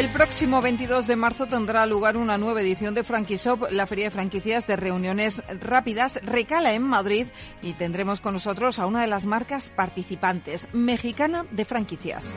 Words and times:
El 0.00 0.08
próximo 0.08 0.62
22 0.62 1.06
de 1.06 1.14
marzo 1.14 1.46
tendrá 1.46 1.84
lugar 1.84 2.16
una 2.16 2.38
nueva 2.38 2.62
edición 2.62 2.94
de 2.94 3.04
Franquishop. 3.04 3.70
La 3.70 3.86
feria 3.86 4.06
de 4.06 4.10
franquicias 4.10 4.66
de 4.66 4.74
reuniones 4.74 5.42
rápidas 5.60 6.18
recala 6.22 6.72
en 6.72 6.82
Madrid 6.84 7.26
y 7.60 7.74
tendremos 7.74 8.22
con 8.22 8.32
nosotros 8.32 8.78
a 8.78 8.86
una 8.86 9.02
de 9.02 9.08
las 9.08 9.26
marcas 9.26 9.68
participantes, 9.68 10.68
mexicana 10.72 11.44
de 11.50 11.66
franquicias. 11.66 12.30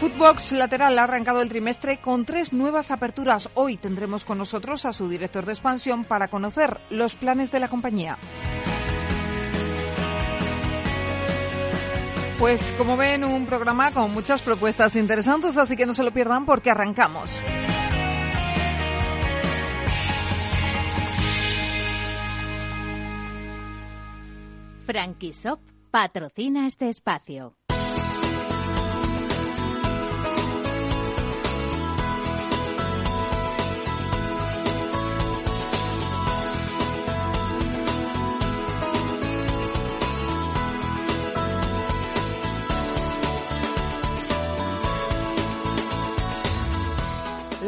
Footbox 0.00 0.52
Lateral 0.52 0.98
ha 0.98 1.04
arrancado 1.04 1.42
el 1.42 1.50
trimestre 1.50 2.00
con 2.00 2.24
tres 2.24 2.54
nuevas 2.54 2.90
aperturas. 2.90 3.50
Hoy 3.52 3.76
tendremos 3.76 4.24
con 4.24 4.38
nosotros 4.38 4.86
a 4.86 4.94
su 4.94 5.10
director 5.10 5.44
de 5.44 5.52
expansión 5.52 6.04
para 6.04 6.28
conocer 6.28 6.80
los 6.88 7.14
planes 7.16 7.52
de 7.52 7.60
la 7.60 7.68
compañía. 7.68 8.16
Pues 12.38 12.60
como 12.76 12.96
ven, 12.96 13.24
un 13.24 13.46
programa 13.46 13.92
con 13.92 14.12
muchas 14.12 14.42
propuestas 14.42 14.96
interesantes, 14.96 15.56
así 15.56 15.76
que 15.76 15.86
no 15.86 15.94
se 15.94 16.02
lo 16.02 16.12
pierdan 16.12 16.44
porque 16.44 16.70
arrancamos. 16.70 17.30
Franquisop 24.86 25.60
patrocina 25.90 26.66
este 26.66 26.88
espacio. 26.88 27.54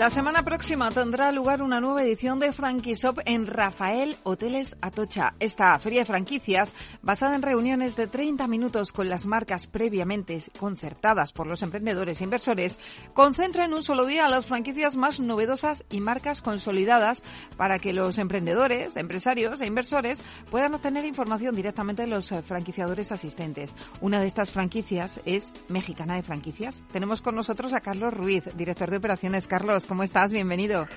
La 0.05 0.11
semana 0.11 0.43
próxima 0.43 0.91
tendrá 0.91 1.33
lugar 1.33 1.63
una 1.63 1.81
nueva 1.81 2.03
edición 2.03 2.39
de 2.39 2.53
Franquishop 2.53 3.21
en 3.25 3.47
Rafael 3.47 4.19
Hoteles 4.23 4.77
Atocha. 4.83 5.33
Esta 5.41 5.79
feria 5.79 6.01
de 6.01 6.05
franquicias, 6.05 6.75
basada 7.01 7.35
en 7.35 7.41
reuniones 7.41 7.97
de 7.97 8.07
30 8.07 8.47
minutos 8.47 8.93
con 8.93 9.09
las 9.09 9.25
marcas 9.25 9.67
previamente 9.67 10.43
concertadas 10.61 11.33
por 11.33 11.47
los 11.47 11.63
emprendedores 11.63 12.21
e 12.21 12.25
inversores, 12.25 12.77
concentra 13.15 13.65
en 13.65 13.73
un 13.73 13.83
solo 13.83 14.05
día 14.05 14.29
las 14.29 14.45
franquicias 14.45 14.95
más 14.95 15.21
novedosas 15.21 15.87
y 15.89 16.01
marcas 16.01 16.43
consolidadas 16.43 17.23
para 17.57 17.79
que 17.79 17.95
los 17.95 18.19
emprendedores, 18.19 18.99
empresarios 18.99 19.63
e 19.63 19.67
inversores 19.67 20.21
puedan 20.51 20.75
obtener 20.75 21.07
información 21.07 21.57
directamente 21.57 22.03
de 22.03 22.09
los 22.09 22.29
franquiciadores 22.29 23.11
asistentes. 23.11 23.73
Una 24.03 24.21
de 24.21 24.27
estas 24.27 24.53
franquicias 24.53 25.23
es 25.25 25.55
Mexicana 25.69 26.17
de 26.17 26.23
Franquicias. 26.23 26.83
Tenemos 26.93 27.23
con 27.23 27.35
nosotros 27.35 27.73
a 27.73 27.81
Carlos 27.81 28.13
Ruiz, 28.13 28.45
director 28.55 28.91
de 28.91 28.99
operaciones. 28.99 29.47
Carlos, 29.47 29.87
¿cómo 29.95 30.03
estás? 30.03 30.33
Bienvenido. 30.33 30.89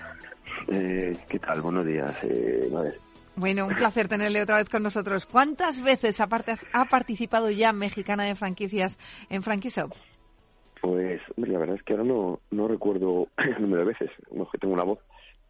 Eh, 0.70 1.16
¿Qué 1.30 1.38
tal? 1.38 1.62
Buenos 1.62 1.86
días. 1.86 2.18
Eh, 2.24 2.68
bueno, 3.36 3.68
un 3.68 3.76
placer 3.76 4.08
tenerle 4.08 4.42
otra 4.42 4.56
vez 4.56 4.68
con 4.70 4.82
nosotros. 4.82 5.28
¿Cuántas 5.28 5.84
veces 5.84 6.20
ha, 6.20 6.28
ha 6.74 6.86
participado 6.86 7.52
ya 7.52 7.74
Mexicana 7.74 8.24
de 8.24 8.34
Franquicias 8.34 8.98
en 9.30 9.44
Franquishop? 9.44 9.94
Pues, 10.82 11.22
la 11.36 11.60
verdad 11.60 11.76
es 11.76 11.84
que 11.84 11.94
ahora 11.94 12.06
no, 12.06 12.40
no 12.50 12.68
recuerdo 12.68 13.28
el 13.38 13.62
número 13.62 13.86
de 13.86 13.90
veces, 13.90 14.10
no 14.32 14.50
que 14.50 14.58
tengo 14.58 14.74
una 14.74 14.84
voz, 14.84 14.98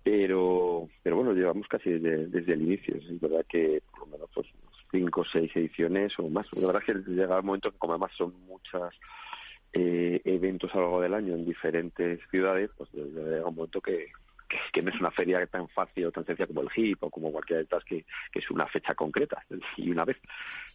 pero, 0.04 0.90
pero 1.02 1.16
bueno, 1.16 1.32
llevamos 1.32 1.70
casi 1.70 1.90
desde, 1.90 2.52
el 2.52 2.62
inicio. 2.64 2.98
Es 2.98 3.22
verdad 3.22 3.46
que 3.48 3.82
por 3.92 4.02
lo 4.02 4.08
menos 4.08 4.30
pues, 4.36 4.48
cinco 4.92 5.22
o 5.22 5.26
seis 5.26 5.50
ediciones 5.56 6.12
o 6.20 6.28
más. 6.28 6.48
La 6.52 6.68
verdad 6.68 6.84
es 6.86 6.94
que 6.94 7.12
llega 7.12 7.38
el 7.38 7.44
momento 7.44 7.72
que 7.72 7.78
como 7.78 7.94
además 7.94 8.12
son 8.18 8.34
muchas 8.46 8.94
eh, 9.74 10.22
eventos 10.26 10.72
a 10.74 10.78
lo 10.78 10.84
largo 10.84 11.02
del 11.02 11.14
año 11.14 11.34
en 11.36 11.46
diferentes 11.46 12.20
ciudades, 12.30 12.70
pues 12.78 12.92
llega 12.94 13.46
un 13.46 13.56
momento 13.56 13.82
que, 13.82 14.08
que, 14.72 14.82
no 14.82 14.90
es 14.90 15.00
una 15.00 15.12
feria 15.12 15.46
tan 15.48 15.68
fácil 15.70 16.06
o 16.06 16.12
tan 16.12 16.26
sencilla 16.26 16.48
como 16.48 16.62
el 16.62 16.70
HIP 16.74 17.04
o 17.04 17.10
como 17.10 17.32
cualquiera 17.32 17.58
de 17.60 17.64
estas 17.64 17.84
que, 17.84 18.06
que 18.32 18.40
es 18.40 18.50
una 18.50 18.68
fecha 18.68 18.96
concreta 18.96 19.44
y 19.78 19.90
una 19.90 20.06
vez. 20.06 20.18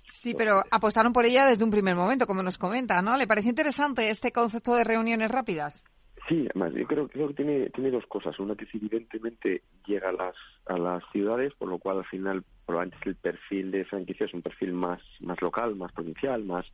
Sí, 0.05 0.35
pero 0.35 0.63
apostaron 0.71 1.13
por 1.13 1.25
ella 1.25 1.47
desde 1.47 1.65
un 1.65 1.71
primer 1.71 1.97
momento, 1.97 2.27
como 2.27 2.43
nos 2.43 2.59
comenta, 2.59 3.01
¿no? 3.03 3.17
¿Le 3.17 3.27
parece 3.27 3.49
interesante 3.49 4.11
este 4.11 4.33
concepto 4.33 4.75
de 4.75 4.85
reuniones 4.85 5.31
rápidas? 5.31 5.85
Sí, 6.29 6.47
además, 6.51 6.73
yo 6.75 6.87
creo, 6.87 7.09
creo 7.09 7.29
que 7.29 7.35
tiene, 7.35 7.71
tiene 7.71 7.91
dos 7.91 8.07
cosas. 8.07 8.39
Una 8.39 8.55
que 8.55 8.67
evidentemente 8.73 9.63
llega 9.87 10.11
a 10.11 10.13
las, 10.13 10.35
a 10.67 10.79
las 10.79 11.03
ciudades, 11.11 11.53
por 11.55 11.69
lo 11.69 11.79
cual 11.79 11.99
al 11.99 12.05
final 12.05 12.45
probablemente 12.65 13.09
el 13.09 13.17
perfil 13.17 13.73
de 13.73 13.85
franquicia 13.85 14.27
es 14.27 14.35
un 14.35 14.43
perfil 14.43 14.73
más, 14.73 15.01
más 15.21 15.41
local, 15.43 15.75
más 15.75 15.91
provincial, 15.93 16.45
más, 16.45 16.65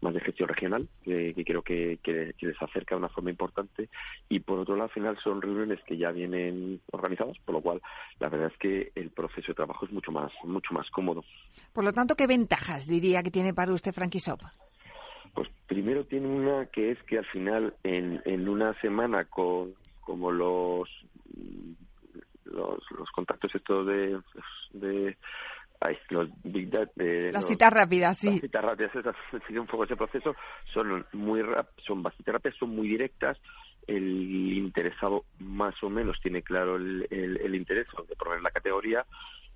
más 0.00 0.14
de 0.14 0.20
gestión 0.20 0.48
regional, 0.48 0.88
que, 1.04 1.34
creo 1.46 1.62
que, 1.62 1.98
que, 2.02 2.34
les 2.40 2.62
acerca 2.62 2.94
de 2.94 3.00
una 3.00 3.10
forma 3.10 3.30
importante. 3.30 3.90
Y 4.30 4.40
por 4.40 4.58
otro 4.58 4.74
lado, 4.74 4.84
al 4.84 4.94
final 4.94 5.18
son 5.22 5.42
reuniones 5.42 5.80
que 5.86 5.98
ya 5.98 6.10
vienen 6.10 6.80
organizadas, 6.90 7.36
por 7.44 7.56
lo 7.56 7.60
cual 7.60 7.82
la 8.20 8.30
verdad 8.30 8.50
es 8.52 8.58
que 8.58 8.92
el 8.94 9.10
proceso 9.10 9.48
de 9.48 9.54
trabajo 9.54 9.84
es 9.84 9.92
mucho 9.92 10.12
más, 10.12 10.32
mucho 10.44 10.72
más 10.72 10.90
cómodo. 10.90 11.22
Por 11.74 11.84
lo 11.84 11.92
tanto, 11.92 12.14
¿qué 12.14 12.26
ventajas 12.26 12.86
diría 12.86 13.22
que 13.22 13.30
tiene 13.30 13.52
para 13.52 13.72
usted 13.72 13.92
Franquishop? 13.92 14.40
Pues 15.34 15.48
primero 15.66 16.04
tiene 16.04 16.28
una 16.28 16.66
que 16.66 16.92
es 16.92 17.02
que 17.04 17.18
al 17.18 17.26
final 17.26 17.74
en, 17.82 18.22
en 18.24 18.48
una 18.48 18.78
semana 18.80 19.24
con 19.24 19.74
como 20.00 20.30
los 20.30 20.88
los, 22.44 22.78
los 22.96 23.10
contactos 23.10 23.54
estos 23.54 23.86
de, 23.86 24.20
de 24.72 25.16
los 26.10 26.28
big 26.42 26.70
data, 26.70 26.90
de, 26.96 27.32
las 27.32 27.46
citas 27.46 27.72
rápidas, 27.72 28.18
sí. 28.18 28.30
Las 28.30 28.40
citas 28.40 28.64
rápidas, 28.64 28.92
sigue 29.46 29.58
un 29.58 29.66
poco 29.66 29.84
ese 29.84 29.96
proceso, 29.96 30.34
son 30.72 31.04
muy 31.12 31.42
son 31.86 32.02
bastante 32.02 32.32
rápidas, 32.32 32.56
son 32.58 32.70
muy 32.70 32.88
directas. 32.88 33.38
El 33.86 34.54
interesado 34.54 35.24
más 35.40 35.74
o 35.82 35.90
menos 35.90 36.18
tiene 36.22 36.40
claro 36.42 36.76
el, 36.76 37.06
el, 37.10 37.54
interés 37.54 37.86
de 38.08 38.16
poner 38.16 38.40
la 38.40 38.50
categoría 38.50 39.04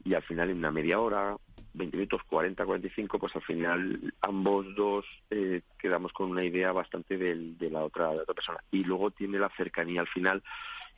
y 0.05 0.12
al 0.12 0.22
final 0.22 0.50
en 0.50 0.59
una 0.59 0.71
media 0.71 1.00
hora, 1.00 1.34
20 1.74 1.96
minutos, 1.96 2.22
40, 2.28 2.64
45, 2.64 3.18
pues 3.18 3.36
al 3.36 3.42
final 3.42 4.12
ambos 4.20 4.66
dos 4.74 5.04
eh, 5.30 5.62
quedamos 5.78 6.12
con 6.12 6.30
una 6.30 6.44
idea 6.44 6.72
bastante 6.72 7.16
de, 7.16 7.70
la 7.70 7.84
otra, 7.84 8.12
de 8.12 8.20
otra 8.20 8.34
persona. 8.34 8.58
Y 8.70 8.84
luego 8.84 9.10
tiene 9.10 9.38
la 9.38 9.50
cercanía 9.56 10.00
al 10.00 10.08
final 10.08 10.42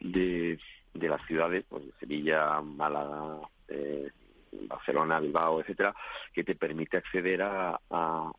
de, 0.01 0.59
de 0.95 1.09
las 1.09 1.25
ciudades, 1.27 1.65
pues 1.69 1.85
Sevilla, 1.99 2.61
Málaga, 2.61 3.41
eh, 3.69 4.11
Barcelona, 4.53 5.21
Bilbao, 5.21 5.61
etcétera, 5.61 5.95
que 6.33 6.45
te 6.45 6.55
permite 6.55 6.97
acceder 6.97 7.43
a, 7.43 7.79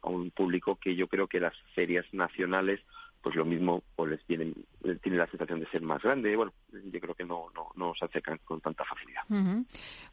un 0.03 0.31
público 0.31 0.75
que 0.75 0.95
yo 0.95 1.07
creo 1.07 1.27
que 1.27 1.39
las 1.39 1.55
ferias 1.73 2.05
nacionales 2.11 2.81
pues 3.21 3.35
lo 3.35 3.45
mismo 3.45 3.83
o 3.95 4.05
les 4.05 4.23
tienen 4.25 4.53
tiene 5.01 5.17
la 5.17 5.27
sensación 5.27 5.59
de 5.59 5.69
ser 5.69 5.81
más 5.81 6.01
grande 6.01 6.35
bueno 6.35 6.53
yo 6.71 6.99
creo 6.99 7.15
que 7.15 7.23
no 7.23 7.47
no, 7.55 7.69
no 7.75 7.93
se 7.95 8.05
acercan 8.05 8.39
con 8.43 8.61
tanta 8.61 8.83
facilidad. 8.83 9.21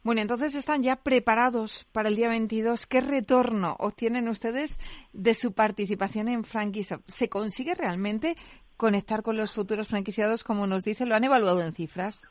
Bueno 0.03 0.21
entonces 0.21 0.55
están 0.55 0.83
ya 0.83 0.97
preparados 0.97 1.85
para 1.91 2.09
el 2.09 2.15
día 2.15 2.29
22 2.29 2.87
qué 2.87 3.01
retorno 3.01 3.75
obtienen 3.79 4.27
ustedes 4.27 4.79
de 5.13 5.33
su 5.33 5.53
participación 5.53 6.27
en 6.27 6.43
Franquishop 6.43 7.01
se 7.05 7.29
consigue 7.29 7.73
realmente 7.75 8.35
conectar 8.77 9.23
con 9.23 9.37
los 9.37 9.53
futuros 9.53 9.87
franquiciados 9.87 10.43
como 10.43 10.67
nos 10.67 10.83
dice 10.83 11.05
lo 11.05 11.15
han 11.15 11.23
evaluado 11.23 11.61
en 11.61 11.73
cifras 11.73 12.21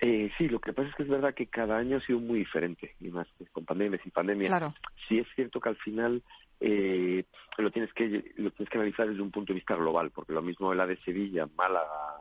eh, 0.00 0.30
sí, 0.36 0.48
lo 0.48 0.60
que 0.60 0.72
pasa 0.72 0.90
es 0.90 0.94
que 0.94 1.04
es 1.04 1.08
verdad 1.08 1.34
que 1.34 1.46
cada 1.46 1.78
año 1.78 1.96
ha 1.96 2.00
sido 2.00 2.18
muy 2.18 2.40
diferente, 2.40 2.94
y 3.00 3.08
más 3.08 3.26
con 3.52 3.64
pandemia, 3.64 3.98
sin 4.02 4.12
pandemia. 4.12 4.48
Claro. 4.48 4.74
Sí 5.08 5.18
es 5.18 5.26
cierto 5.34 5.58
que 5.58 5.70
al 5.70 5.76
final 5.76 6.22
eh, 6.60 7.24
lo 7.58 7.70
tienes 7.70 7.92
que 7.92 8.32
lo 8.36 8.50
tienes 8.50 8.70
que 8.70 8.78
analizar 8.78 9.08
desde 9.08 9.22
un 9.22 9.30
punto 9.30 9.52
de 9.52 9.58
vista 9.58 9.74
global, 9.74 10.10
porque 10.10 10.32
lo 10.32 10.42
mismo 10.42 10.72
en 10.72 10.78
la 10.78 10.86
de 10.86 10.96
Sevilla, 10.98 11.48
Málaga, 11.56 12.16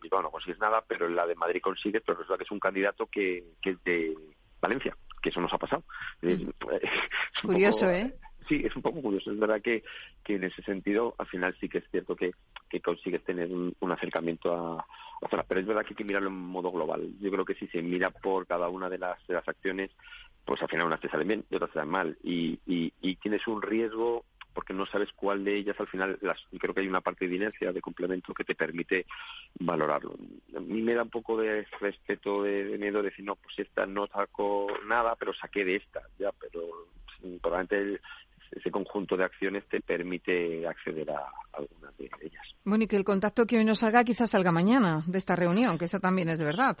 Bilbao 0.00 0.22
no 0.22 0.30
consigues 0.30 0.58
nada, 0.58 0.82
pero 0.86 1.06
en 1.06 1.16
la 1.16 1.26
de 1.26 1.34
Madrid 1.34 1.60
consigues, 1.62 2.02
pero 2.04 2.18
resulta 2.18 2.38
que 2.38 2.44
es 2.44 2.50
un 2.50 2.60
candidato 2.60 3.06
que, 3.06 3.44
que 3.62 3.70
es 3.70 3.84
de 3.84 4.16
Valencia, 4.60 4.96
que 5.22 5.30
eso 5.30 5.40
nos 5.40 5.52
ha 5.52 5.58
pasado. 5.58 5.84
Mm. 6.22 6.50
Curioso, 7.46 7.90
¿eh? 7.90 8.12
Sí, 8.48 8.62
es 8.64 8.74
un 8.74 8.82
poco 8.82 9.00
curioso. 9.00 9.30
Es 9.30 9.38
verdad 9.38 9.62
que, 9.62 9.84
que 10.24 10.34
en 10.34 10.42
ese 10.42 10.60
sentido, 10.62 11.14
al 11.18 11.26
final 11.28 11.56
sí 11.60 11.68
que 11.68 11.78
es 11.78 11.84
cierto 11.90 12.16
que, 12.16 12.32
que 12.68 12.80
consigues 12.80 13.22
tener 13.22 13.48
un, 13.52 13.92
acercamiento 13.92 14.52
a, 14.52 14.84
zona. 15.30 15.44
Pero 15.46 15.60
es 15.60 15.66
verdad 15.68 15.82
que 15.82 15.90
hay 15.90 15.96
que 15.96 16.04
mirarlo 16.04 16.30
en 16.30 16.34
modo 16.34 16.72
global. 16.72 17.08
Yo 17.20 17.30
creo 17.30 17.44
que 17.44 17.54
si 17.54 17.68
se 17.68 17.80
mira 17.80 18.10
por 18.10 18.48
cada 18.48 18.68
una 18.68 18.88
de 18.88 18.98
las, 18.98 19.24
de 19.28 19.34
las 19.34 19.46
acciones, 19.46 19.92
pues 20.44 20.60
al 20.62 20.68
final 20.68 20.86
unas 20.86 21.00
te 21.00 21.08
salen 21.08 21.28
bien 21.28 21.44
y 21.50 21.56
otras 21.56 21.70
te 21.70 21.74
salen 21.74 21.90
mal. 21.90 22.18
Y, 22.22 22.58
y, 22.66 22.90
tienes 23.16 23.46
un 23.46 23.60
riesgo 23.60 24.24
porque 24.54 24.72
no 24.72 24.86
sabes 24.86 25.10
cuál 25.14 25.44
de 25.44 25.56
ellas 25.56 25.78
al 25.78 25.86
final, 25.86 26.18
las, 26.22 26.38
creo 26.58 26.74
que 26.74 26.80
hay 26.80 26.88
una 26.88 27.00
parte 27.00 27.28
de 27.28 27.36
inercia, 27.36 27.72
de 27.72 27.80
complemento 27.80 28.34
que 28.34 28.44
te 28.44 28.54
permite 28.54 29.06
valorarlo. 29.58 30.16
A 30.56 30.60
mí 30.60 30.82
me 30.82 30.94
da 30.94 31.02
un 31.02 31.10
poco 31.10 31.36
de 31.36 31.66
respeto, 31.80 32.42
de, 32.42 32.76
miedo 32.78 32.98
de 32.98 33.10
decir, 33.10 33.24
no, 33.24 33.36
pues 33.36 33.58
esta 33.58 33.86
no 33.86 34.06
saco 34.08 34.66
nada, 34.86 35.14
pero 35.16 35.32
saqué 35.34 35.64
de 35.64 35.76
esta, 35.76 36.00
ya, 36.18 36.30
pero 36.32 36.88
probablemente 37.40 38.00
ese 38.52 38.70
conjunto 38.70 39.16
de 39.16 39.24
acciones 39.24 39.64
te 39.68 39.80
permite 39.80 40.66
acceder 40.66 41.10
a 41.10 41.26
algunas 41.52 41.96
de 41.96 42.10
ellas. 42.20 42.46
Bueno, 42.64 42.84
y 42.84 42.86
que 42.86 42.96
el 42.96 43.04
contacto 43.04 43.46
que 43.46 43.58
hoy 43.58 43.64
nos 43.64 43.82
haga 43.82 44.04
quizás 44.04 44.30
salga 44.30 44.50
mañana 44.50 45.02
de 45.06 45.18
esta 45.18 45.36
reunión, 45.36 45.78
que 45.78 45.84
eso 45.84 46.00
también 46.00 46.28
es 46.28 46.40
verdad. 46.40 46.76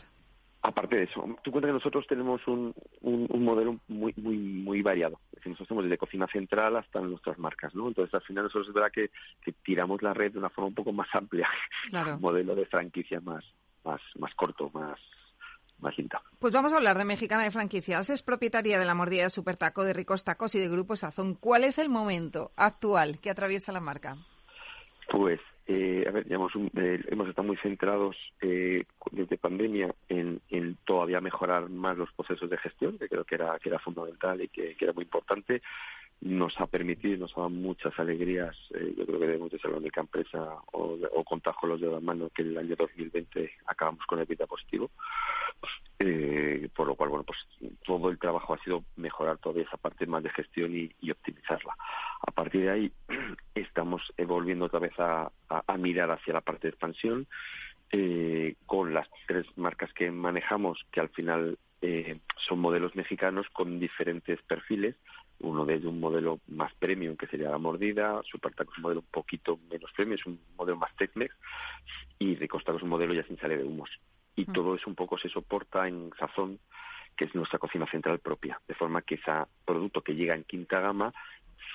Aparte 0.62 0.96
de 0.96 1.04
eso, 1.04 1.24
tú 1.42 1.50
cuenta 1.50 1.68
que 1.68 1.72
nosotros 1.72 2.06
tenemos 2.06 2.46
un, 2.46 2.74
un, 3.00 3.44
modelo 3.44 3.78
muy 3.88 4.12
muy 4.16 4.36
muy 4.36 4.82
variado. 4.82 5.18
Es 5.32 5.36
decir, 5.36 5.52
nosotros 5.52 5.68
tenemos 5.68 5.84
desde 5.84 5.98
cocina 5.98 6.26
central 6.26 6.76
hasta 6.76 7.00
nuestras 7.00 7.38
marcas, 7.38 7.74
¿no? 7.74 7.88
Entonces, 7.88 8.12
al 8.14 8.22
final 8.22 8.44
nosotros 8.44 8.68
es 8.68 8.74
verdad 8.74 8.92
que, 8.92 9.10
tiramos 9.62 10.02
la 10.02 10.12
red 10.12 10.32
de 10.32 10.38
una 10.38 10.50
forma 10.50 10.68
un 10.68 10.74
poco 10.74 10.92
más 10.92 11.08
amplia. 11.14 11.48
Claro. 11.90 12.14
un 12.14 12.20
modelo 12.20 12.54
de 12.54 12.66
franquicia 12.66 13.20
más, 13.20 13.44
más, 13.84 14.00
más 14.16 14.32
corto, 14.34 14.70
más, 14.74 14.98
más 15.80 15.94
Pues 16.38 16.52
vamos 16.52 16.72
a 16.72 16.76
hablar 16.76 16.98
de 16.98 17.04
Mexicana 17.04 17.44
de 17.44 17.50
Franquicias. 17.50 18.10
Es 18.10 18.22
propietaria 18.22 18.78
de 18.78 18.84
la 18.84 18.94
mordida 18.94 19.24
de 19.24 19.30
Supertaco, 19.30 19.82
de 19.82 19.92
Ricos 19.92 20.24
Tacos 20.24 20.54
y 20.54 20.58
de 20.58 20.68
Grupo 20.68 20.94
Sazón. 20.94 21.34
¿Cuál 21.34 21.64
es 21.64 21.78
el 21.78 21.88
momento 21.88 22.52
actual 22.56 23.18
que 23.18 23.30
atraviesa 23.30 23.72
la 23.72 23.80
marca? 23.80 24.16
Pues 25.10 25.40
eh, 25.66 26.04
a 26.06 26.12
ver, 26.12 26.24
hemos, 26.32 26.52
eh, 26.76 27.00
hemos 27.08 27.28
estado 27.28 27.48
muy 27.48 27.56
centrados 27.56 28.16
eh, 28.40 28.84
desde 29.10 29.38
pandemia 29.38 29.92
en, 30.08 30.40
en, 30.50 30.76
todavía 30.84 31.20
mejorar 31.20 31.68
más 31.68 31.98
los 31.98 32.12
procesos 32.12 32.48
de 32.48 32.58
gestión, 32.58 32.96
que 32.96 33.08
creo 33.08 33.24
que 33.24 33.34
era, 33.34 33.58
que 33.58 33.70
era 33.70 33.80
fundamental 33.80 34.40
y 34.40 34.48
que, 34.48 34.76
era 34.80 34.92
muy 34.92 35.04
importante. 35.04 35.62
Nos 36.22 36.60
ha 36.60 36.66
permitido, 36.66 37.16
nos 37.16 37.32
ha 37.32 37.42
dado 37.42 37.50
muchas 37.50 37.98
alegrías. 37.98 38.56
Eh, 38.74 38.94
yo 38.96 39.06
creo 39.06 39.18
que 39.18 39.26
debemos 39.26 39.50
de 39.50 39.58
ser 39.58 39.70
la 39.70 39.78
única 39.78 40.00
empresa 40.00 40.56
o, 40.72 40.98
o 41.12 41.24
contar 41.24 41.54
con 41.54 41.70
los 41.70 41.80
de 41.80 41.88
la 41.88 42.00
mano 42.00 42.30
que 42.34 42.42
el 42.42 42.58
año 42.58 42.76
2020 42.76 43.50
acabamos 43.66 44.04
con 44.06 44.18
el 44.18 44.26
vida 44.26 44.46
positivo. 44.46 44.90
Eh, 46.02 46.70
por 46.74 46.86
lo 46.86 46.94
cual, 46.94 47.10
bueno, 47.10 47.24
pues 47.24 47.38
todo 47.84 48.08
el 48.08 48.18
trabajo 48.18 48.54
ha 48.54 48.64
sido 48.64 48.84
mejorar 48.96 49.36
toda 49.36 49.60
esa 49.60 49.76
parte 49.76 50.06
más 50.06 50.22
de 50.22 50.30
gestión 50.30 50.74
y, 50.74 51.10
optimizarla. 51.10 51.76
A 52.26 52.30
partir 52.30 52.62
de 52.62 52.70
ahí, 52.70 52.92
estamos 53.54 54.02
volviendo 54.26 54.64
otra 54.64 54.78
vez 54.78 54.94
a, 54.98 55.30
mirar 55.78 56.10
hacia 56.10 56.32
la 56.32 56.40
parte 56.40 56.68
de 56.68 56.70
expansión 56.70 57.26
eh, 57.92 58.54
con 58.64 58.94
las 58.94 59.08
tres 59.26 59.46
marcas 59.56 59.92
que 59.92 60.10
manejamos, 60.10 60.78
que 60.90 61.00
al 61.00 61.10
final 61.10 61.58
eh, 61.82 62.18
son 62.48 62.60
modelos 62.60 62.96
mexicanos 62.96 63.46
con 63.52 63.78
diferentes 63.78 64.40
perfiles. 64.42 64.96
Uno 65.40 65.64
de 65.64 65.74
ellos 65.74 65.92
un 65.92 66.00
modelo 66.00 66.40
más 66.48 66.72
premium, 66.74 67.16
que 67.16 67.26
sería 67.26 67.50
la 67.50 67.58
mordida, 67.58 68.20
Supertaco 68.24 68.72
es 68.72 68.78
un 68.78 68.82
modelo 68.82 69.00
un 69.00 69.06
poquito 69.10 69.58
menos 69.70 69.90
premium, 69.92 70.18
es 70.18 70.26
un 70.26 70.40
modelo 70.56 70.76
más 70.78 70.94
Tex-Mex, 70.96 71.34
y 72.18 72.36
Ricostaco 72.36 72.78
es 72.78 72.84
un 72.84 72.90
modelo 72.90 73.14
ya 73.14 73.24
sin 73.24 73.38
salir 73.38 73.58
de 73.58 73.64
humos 73.64 73.90
y 74.40 74.42
mm. 74.42 74.52
todo 74.52 74.74
eso 74.74 74.88
un 74.88 74.96
poco 74.96 75.18
se 75.18 75.28
soporta 75.28 75.86
en 75.86 76.10
Sazón, 76.18 76.58
que 77.16 77.26
es 77.26 77.34
nuestra 77.34 77.58
cocina 77.58 77.86
central 77.90 78.18
propia, 78.20 78.60
de 78.66 78.74
forma 78.74 79.02
que 79.02 79.16
ese 79.16 79.32
producto 79.64 80.00
que 80.02 80.14
llega 80.14 80.34
en 80.34 80.44
quinta 80.44 80.80
gama 80.80 81.12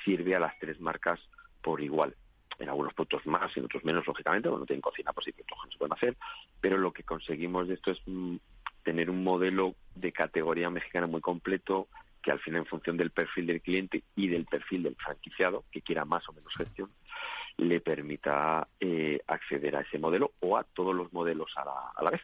sirve 0.03 0.35
a 0.35 0.39
las 0.39 0.57
tres 0.59 0.79
marcas 0.79 1.19
por 1.61 1.81
igual. 1.81 2.15
En 2.57 2.69
algunos 2.69 2.93
productos 2.93 3.25
más, 3.27 3.55
en 3.57 3.65
otros 3.65 3.83
menos, 3.83 4.07
lógicamente, 4.07 4.47
bueno, 4.47 4.61
no 4.61 4.65
tienen 4.65 4.81
cocina, 4.81 5.11
pues 5.11 5.25
sí, 5.25 5.33
no 5.37 5.71
se 5.71 5.77
pueden 5.77 5.93
hacer, 5.93 6.15
pero 6.61 6.77
lo 6.77 6.93
que 6.93 7.03
conseguimos 7.03 7.67
de 7.67 7.73
esto 7.73 7.91
es 7.91 7.99
mm, 8.05 8.37
tener 8.83 9.09
un 9.09 9.23
modelo 9.23 9.75
de 9.93 10.11
categoría 10.11 10.69
mexicana 10.69 11.05
muy 11.05 11.21
completo, 11.21 11.87
que 12.25 12.31
al 12.31 12.39
final 12.39 12.61
en 12.61 12.65
función 12.65 12.97
del 12.97 13.11
perfil 13.11 13.45
del 13.45 13.61
cliente 13.61 14.03
y 14.15 14.27
del 14.27 14.45
perfil 14.45 14.81
del 14.81 14.95
franquiciado, 14.95 15.63
que 15.71 15.81
quiera 15.81 16.05
más 16.05 16.27
o 16.27 16.33
menos 16.33 16.51
gestión, 16.57 16.89
le 17.57 17.79
permita 17.81 18.67
eh, 18.79 19.19
acceder 19.27 19.75
a 19.75 19.81
ese 19.81 19.99
modelo 19.99 20.31
o 20.39 20.57
a 20.57 20.63
todos 20.63 20.95
los 20.95 21.13
modelos 21.13 21.51
a 21.55 22.03
la 22.03 22.09
vez. 22.09 22.21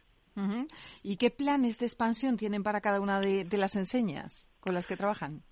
¿Y 1.03 1.17
qué 1.17 1.29
planes 1.29 1.77
de 1.77 1.85
expansión 1.85 2.35
tienen 2.37 2.63
para 2.63 2.81
cada 2.81 2.99
una 2.99 3.19
de, 3.19 3.45
las 3.51 3.75
enseñas 3.75 4.49
con 4.59 4.73
las 4.73 4.87
que 4.87 4.97
trabajan? 4.97 5.43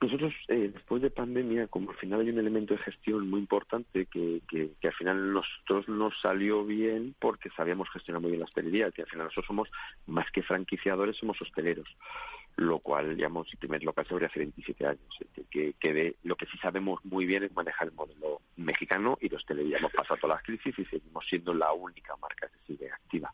Nosotros, 0.00 0.32
eh, 0.48 0.70
después 0.72 1.02
de 1.02 1.10
pandemia, 1.10 1.66
como 1.66 1.90
al 1.90 1.96
final 1.96 2.20
hay 2.20 2.30
un 2.30 2.38
elemento 2.38 2.74
de 2.74 2.80
gestión 2.80 3.28
muy 3.28 3.40
importante 3.40 4.06
que, 4.06 4.40
que, 4.48 4.70
al 4.86 4.94
final 4.94 5.32
nosotros 5.32 5.88
nos 5.88 6.18
salió 6.20 6.64
bien 6.64 7.14
porque 7.18 7.50
sabíamos 7.56 7.88
gestionar 7.90 8.22
muy 8.22 8.30
bien 8.30 8.40
la 8.40 8.46
hostelería, 8.46 8.90
que 8.90 9.02
al 9.02 9.08
final 9.08 9.26
nosotros 9.26 9.46
somos 9.46 9.68
más 10.06 10.30
que 10.30 10.42
franquiciadores, 10.42 11.16
somos 11.16 11.40
hosteleros, 11.42 11.88
lo 12.58 12.80
cual 12.80 13.16
llamamos 13.16 13.48
el 13.52 13.58
primer 13.58 13.84
local 13.84 14.04
sobre 14.06 14.26
hace 14.26 14.40
27 14.40 14.84
años. 14.84 15.18
Que, 15.48 15.74
que 15.74 16.16
lo 16.24 16.34
que 16.34 16.46
sí 16.46 16.58
sabemos 16.58 17.02
muy 17.04 17.24
bien 17.24 17.44
es 17.44 17.54
manejar 17.54 17.86
el 17.86 17.94
modelo 17.94 18.40
mexicano 18.56 19.16
y 19.20 19.28
de 19.28 19.36
hostelería. 19.36 19.78
Hemos 19.78 19.92
pasado 19.92 20.18
todas 20.20 20.38
las 20.38 20.44
crisis 20.44 20.76
y 20.76 20.84
seguimos 20.86 21.24
siendo 21.28 21.54
la 21.54 21.72
única 21.72 22.16
marca 22.16 22.48
que 22.48 22.58
sigue 22.66 22.90
activa 22.90 23.32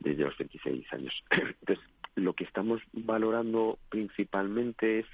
desde 0.00 0.24
los 0.24 0.36
26 0.38 0.92
años. 0.94 1.24
Entonces, 1.30 1.84
lo 2.14 2.32
que 2.32 2.44
estamos 2.44 2.80
valorando 2.94 3.78
principalmente 3.90 5.00
es 5.00 5.06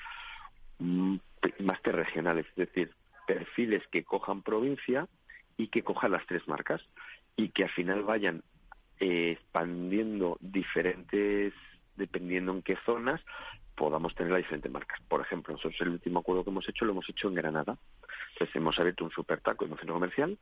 mm, 0.79 1.17
máster 1.59 1.97
regionales, 1.97 2.47
es 2.51 2.69
decir, 2.69 2.93
perfiles 3.27 3.83
que 3.89 4.05
cojan 4.05 4.43
provincia 4.43 5.09
y 5.57 5.69
que 5.69 5.83
cojan 5.83 6.13
las 6.13 6.25
tres 6.27 6.47
marcas 6.47 6.83
y 7.35 7.49
que 7.49 7.65
al 7.65 7.71
final 7.71 8.05
vayan 8.05 8.45
eh, 9.01 9.33
expandiendo 9.33 10.39
diferentes, 10.41 11.53
dependiendo 12.01 12.53
en 12.53 12.63
qué 12.63 12.77
zonas, 12.85 13.21
podamos 13.77 14.15
tener 14.15 14.33
las 14.33 14.39
diferentes 14.39 14.73
marcas. 14.73 15.01
Por 15.09 15.21
ejemplo, 15.21 15.55
nosotros 15.55 15.81
el 15.81 15.91
último 15.91 16.21
acuerdo 16.21 16.43
que 16.43 16.51
hemos 16.51 16.69
hecho 16.69 16.85
lo 16.85 16.93
hemos 16.93 17.09
hecho 17.09 17.29
en 17.29 17.35
Granada. 17.37 17.77
Entonces 18.33 18.57
hemos 18.57 18.79
abierto 18.79 19.05
un 19.05 19.11
super 19.11 19.41
taco 19.41 19.65
en 19.65 19.73
un 19.73 19.79
centro 19.79 19.95
comercial 19.95 20.37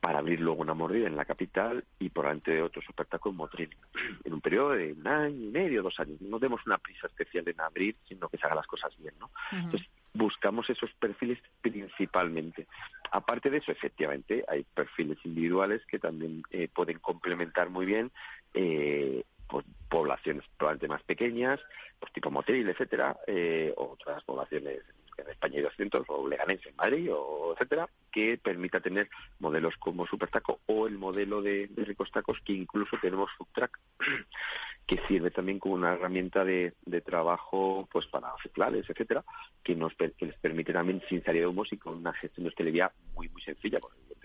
para 0.00 0.18
abrir 0.18 0.40
luego 0.40 0.62
una 0.62 0.72
mordida 0.72 1.06
en 1.06 1.16
la 1.16 1.26
capital 1.26 1.84
y 1.98 2.08
por 2.08 2.24
delante 2.24 2.52
de 2.52 2.62
otro 2.62 2.80
supertaco 2.80 3.28
en 3.28 3.36
Motril, 3.36 3.76
en 4.24 4.32
un 4.32 4.40
periodo 4.40 4.70
de 4.70 4.92
un 4.92 5.06
año 5.06 5.36
y 5.36 5.50
medio, 5.50 5.82
dos 5.82 6.00
años. 6.00 6.20
No 6.22 6.38
demos 6.38 6.64
una 6.66 6.78
prisa 6.78 7.06
especial 7.06 7.46
en 7.48 7.60
abrir, 7.60 7.96
sino 8.08 8.28
que 8.28 8.38
se 8.38 8.46
hagan 8.46 8.56
las 8.56 8.66
cosas 8.66 8.96
bien, 8.98 9.14
¿no? 9.20 9.30
Entonces, 9.52 9.86
buscamos 10.14 10.68
esos 10.70 10.90
perfiles 10.94 11.38
principalmente. 11.60 12.66
Aparte 13.12 13.50
de 13.50 13.58
eso, 13.58 13.72
efectivamente, 13.72 14.44
hay 14.48 14.64
perfiles 14.74 15.18
individuales 15.24 15.82
que 15.86 15.98
también 15.98 16.42
eh, 16.50 16.68
pueden 16.72 16.98
complementar 16.98 17.68
muy 17.68 17.86
bien 17.86 18.10
eh, 18.54 19.22
pues, 19.50 19.66
poblaciones 19.88 20.44
probablemente 20.56 20.88
más 20.88 21.02
pequeñas, 21.02 21.60
pues 21.98 22.12
tipo 22.12 22.30
Motril, 22.30 22.68
etcétera, 22.68 23.16
eh, 23.26 23.72
otras 23.76 24.22
poblaciones 24.24 24.80
en 25.18 25.30
España 25.30 25.56
hay 25.56 25.62
200, 25.62 26.04
o 26.08 26.28
Leganés 26.28 26.64
en 26.66 26.76
Madrid, 26.76 27.10
o 27.12 27.52
etcétera, 27.52 27.88
que 28.10 28.38
permita 28.42 28.80
tener 28.80 29.08
modelos 29.38 29.74
como 29.78 30.06
Supertaco 30.06 30.60
o 30.66 30.86
el 30.86 30.98
modelo 30.98 31.42
de, 31.42 31.66
de 31.68 31.84
Ricos 31.84 32.10
Tacos, 32.10 32.38
que 32.44 32.52
incluso 32.52 32.96
tenemos 33.00 33.30
Subtrack, 33.36 33.78
que 34.86 34.98
sirve 35.06 35.30
también 35.30 35.58
como 35.58 35.74
una 35.74 35.94
herramienta 35.94 36.44
de, 36.44 36.72
trabajo 37.04 37.88
pues 37.90 38.06
para 38.06 38.36
festivales, 38.42 38.88
etcétera, 38.88 39.24
que 39.62 39.74
nos 39.74 39.92
que 39.94 40.26
les 40.26 40.38
permite 40.38 40.72
también 40.72 41.02
sin 41.08 41.22
salir 41.22 41.42
de 41.42 41.46
humos 41.46 41.72
y 41.72 41.76
con 41.76 41.96
una 41.96 42.12
gestión 42.12 42.44
de 42.44 42.48
hostelería 42.48 42.92
muy 43.14 43.28
muy 43.28 43.42
sencilla, 43.42 43.80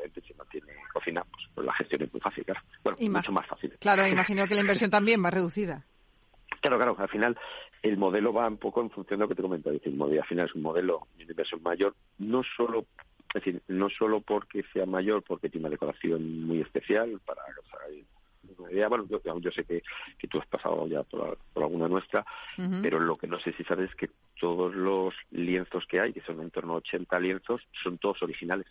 si 0.09 0.33
no 0.33 0.45
tiene 0.45 0.73
cocina, 0.93 1.23
pues, 1.29 1.43
pues 1.53 1.65
la 1.65 1.73
gestión 1.73 2.03
es 2.03 2.13
muy 2.13 2.21
fácil, 2.21 2.45
claro. 2.45 2.61
Bueno, 2.83 2.97
mucho 2.99 3.31
más 3.31 3.47
fácil. 3.47 3.73
Claro, 3.79 4.07
imagino 4.07 4.47
que 4.47 4.55
la 4.55 4.61
inversión 4.61 4.89
también 4.89 5.23
va 5.23 5.31
reducida. 5.31 5.85
Claro, 6.61 6.77
claro, 6.77 6.95
al 6.97 7.09
final 7.09 7.37
el 7.83 7.97
modelo 7.97 8.33
va 8.33 8.47
un 8.47 8.57
poco 8.57 8.81
en 8.81 8.89
función 8.89 9.19
de 9.19 9.25
lo 9.25 9.29
que 9.29 9.35
te 9.35 9.41
el 9.87 9.95
modelo 9.95 10.21
al 10.21 10.27
final 10.27 10.47
es 10.47 10.55
un 10.55 10.63
modelo 10.63 11.07
de 11.17 11.23
inversión 11.23 11.61
mayor, 11.61 11.95
no 12.17 12.41
solo 12.57 12.85
es 13.35 13.43
decir, 13.43 13.61
no 13.67 13.89
solo 13.89 14.21
porque 14.21 14.63
sea 14.71 14.85
mayor, 14.85 15.21
porque 15.21 15.49
tiene 15.49 15.67
una 15.67 15.71
decoración 15.71 16.43
muy 16.43 16.61
especial 16.61 17.19
para 17.25 17.41
una 18.57 18.71
idea. 18.71 18.87
Bueno, 18.87 19.05
yo, 19.09 19.51
sé 19.51 19.63
que, 19.63 19.83
que, 20.17 20.27
tú 20.27 20.39
has 20.39 20.47
pasado 20.47 20.87
ya 20.87 21.03
por, 21.03 21.37
alguna 21.55 21.87
nuestra, 21.87 22.25
pero 22.81 22.99
lo 22.99 23.17
que 23.17 23.27
no 23.27 23.39
sé 23.39 23.53
si 23.53 23.63
sabes 23.63 23.89
es 23.89 23.95
que 23.95 24.09
todos 24.39 24.73
los 24.73 25.13
lienzos 25.31 25.85
que 25.87 25.99
hay, 25.99 26.13
que 26.13 26.21
son 26.21 26.41
en 26.41 26.51
torno 26.51 26.73
a 26.73 26.77
80 26.77 27.19
lienzos, 27.19 27.61
son 27.83 27.97
todos 27.97 28.21
originales. 28.23 28.67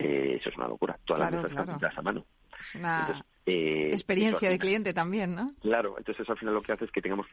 Eh, 0.00 0.38
eso 0.40 0.48
es 0.48 0.56
una 0.56 0.66
locura. 0.66 0.98
Todas 1.04 1.30
las 1.30 1.42
mesas 1.42 1.68
están 1.68 1.98
a 1.98 2.02
mano. 2.02 2.24
Es 2.58 2.74
una 2.74 3.22
eh, 3.44 3.90
experiencia 3.92 4.48
de 4.48 4.58
cliente 4.58 4.94
también, 4.94 5.34
¿no? 5.34 5.50
Claro, 5.60 5.96
entonces 5.98 6.28
al 6.28 6.38
final 6.38 6.54
lo 6.54 6.62
que 6.62 6.72
hace 6.72 6.86
es 6.86 6.90
que 6.90 7.02
tengamos 7.02 7.26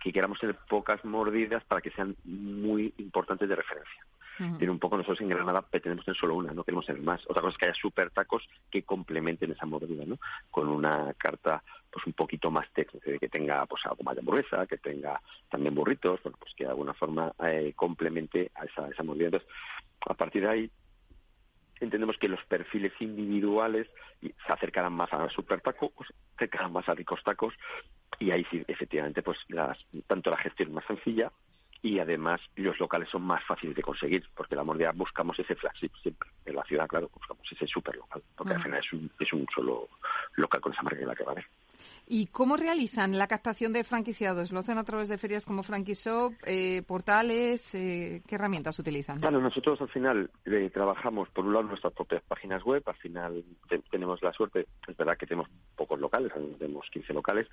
que 0.00 0.12
queramos 0.12 0.38
tener 0.38 0.56
pocas 0.68 1.04
mordidas 1.04 1.64
para 1.64 1.80
que 1.80 1.90
sean 1.90 2.14
muy 2.24 2.92
importantes 2.98 3.48
de 3.48 3.56
referencia. 3.56 4.04
Tiene 4.36 4.70
un 4.70 4.80
poco 4.80 4.96
nosotros 4.96 5.20
en 5.20 5.28
Granada 5.28 5.62
pretendemos 5.62 6.04
tener 6.04 6.18
solo 6.18 6.34
una, 6.34 6.52
no 6.52 6.64
queremos 6.64 6.84
tener 6.84 7.00
más. 7.02 7.22
Otra 7.28 7.40
cosa 7.40 7.52
es 7.54 7.58
que 7.58 7.64
haya 7.66 7.74
super 7.74 8.10
tacos 8.10 8.42
que 8.68 8.82
complementen 8.82 9.52
esa 9.52 9.64
mordida, 9.64 10.04
¿no? 10.04 10.18
Con 10.50 10.68
una 10.68 11.14
carta 11.16 11.62
pues 11.90 12.04
un 12.06 12.14
poquito 12.14 12.50
más 12.50 12.68
técnica, 12.72 13.16
que 13.18 13.28
tenga 13.28 13.64
pues 13.66 13.86
algo 13.86 14.02
más 14.02 14.16
de 14.16 14.20
hamburguesa, 14.20 14.66
que 14.66 14.78
tenga 14.78 15.20
también 15.48 15.74
burritos, 15.74 16.20
bueno, 16.24 16.36
pues 16.40 16.52
que 16.56 16.64
de 16.64 16.70
alguna 16.70 16.94
forma 16.94 17.32
eh, 17.44 17.72
complemente 17.76 18.50
a 18.56 18.64
esa, 18.64 18.88
esa 18.88 19.04
mordida. 19.04 19.26
Entonces, 19.26 19.48
a 20.06 20.14
partir 20.14 20.42
de 20.42 20.48
ahí 20.48 20.70
entendemos 21.84 22.18
que 22.18 22.28
los 22.28 22.44
perfiles 22.44 22.92
individuales 23.00 23.88
se 24.20 24.52
acercarán 24.52 24.92
más 24.92 25.12
a 25.12 25.28
super 25.30 25.60
tacos, 25.60 25.92
se 26.06 26.14
acercarán 26.36 26.72
más 26.72 26.88
a 26.88 26.94
ricos 26.94 27.22
tacos 27.22 27.54
y 28.18 28.30
ahí 28.30 28.44
sí 28.50 28.64
efectivamente 28.66 29.22
pues 29.22 29.38
las, 29.48 29.78
tanto 30.06 30.30
la 30.30 30.36
gestión 30.38 30.72
más 30.72 30.84
sencilla 30.86 31.30
y 31.82 31.98
además 31.98 32.40
los 32.56 32.78
locales 32.80 33.08
son 33.10 33.22
más 33.22 33.44
fáciles 33.44 33.76
de 33.76 33.82
conseguir 33.82 34.24
porque 34.34 34.56
la 34.56 34.64
moneda 34.64 34.92
buscamos 34.92 35.38
ese 35.38 35.54
flagship 35.54 35.90
siempre. 36.02 36.30
En 36.46 36.56
la 36.56 36.64
ciudad 36.64 36.88
claro 36.88 37.10
buscamos 37.12 37.46
ese 37.52 37.66
super 37.66 37.94
local 37.96 38.22
porque 38.36 38.54
al 38.54 38.62
final 38.62 38.80
es 38.80 38.92
un, 38.92 39.10
es 39.18 39.32
un 39.32 39.46
solo 39.54 39.88
local 40.36 40.60
con 40.60 40.72
esa 40.72 40.82
marca 40.82 41.04
la 41.04 41.14
que 41.14 41.24
va 41.24 41.30
a 41.30 41.32
haber 41.32 41.46
¿Y 42.06 42.26
cómo 42.26 42.56
realizan 42.56 43.16
la 43.16 43.26
captación 43.26 43.72
de 43.72 43.84
franquiciados? 43.84 44.52
¿Lo 44.52 44.60
hacen 44.60 44.78
a 44.78 44.84
través 44.84 45.08
de 45.08 45.18
ferias 45.18 45.46
como 45.46 45.62
Franquishop, 45.62 46.34
eh, 46.46 46.82
portales? 46.86 47.74
Eh, 47.74 48.22
¿Qué 48.26 48.34
herramientas 48.34 48.78
utilizan? 48.78 49.20
Bueno, 49.20 49.40
nosotros 49.40 49.80
al 49.80 49.88
final 49.88 50.30
eh, 50.44 50.70
trabajamos 50.72 51.28
por 51.30 51.46
un 51.46 51.54
lado 51.54 51.68
nuestras 51.68 51.92
propias 51.94 52.22
páginas 52.24 52.62
web, 52.62 52.82
al 52.86 52.96
final 52.96 53.44
tenemos 53.90 54.22
la 54.22 54.32
suerte, 54.32 54.66
es 54.86 54.96
verdad 54.96 55.16
que 55.16 55.26
tenemos 55.26 55.48
pocos 55.76 55.98
locales, 55.98 56.32
tenemos 56.58 56.86
15 56.90 57.12
locales, 57.14 57.48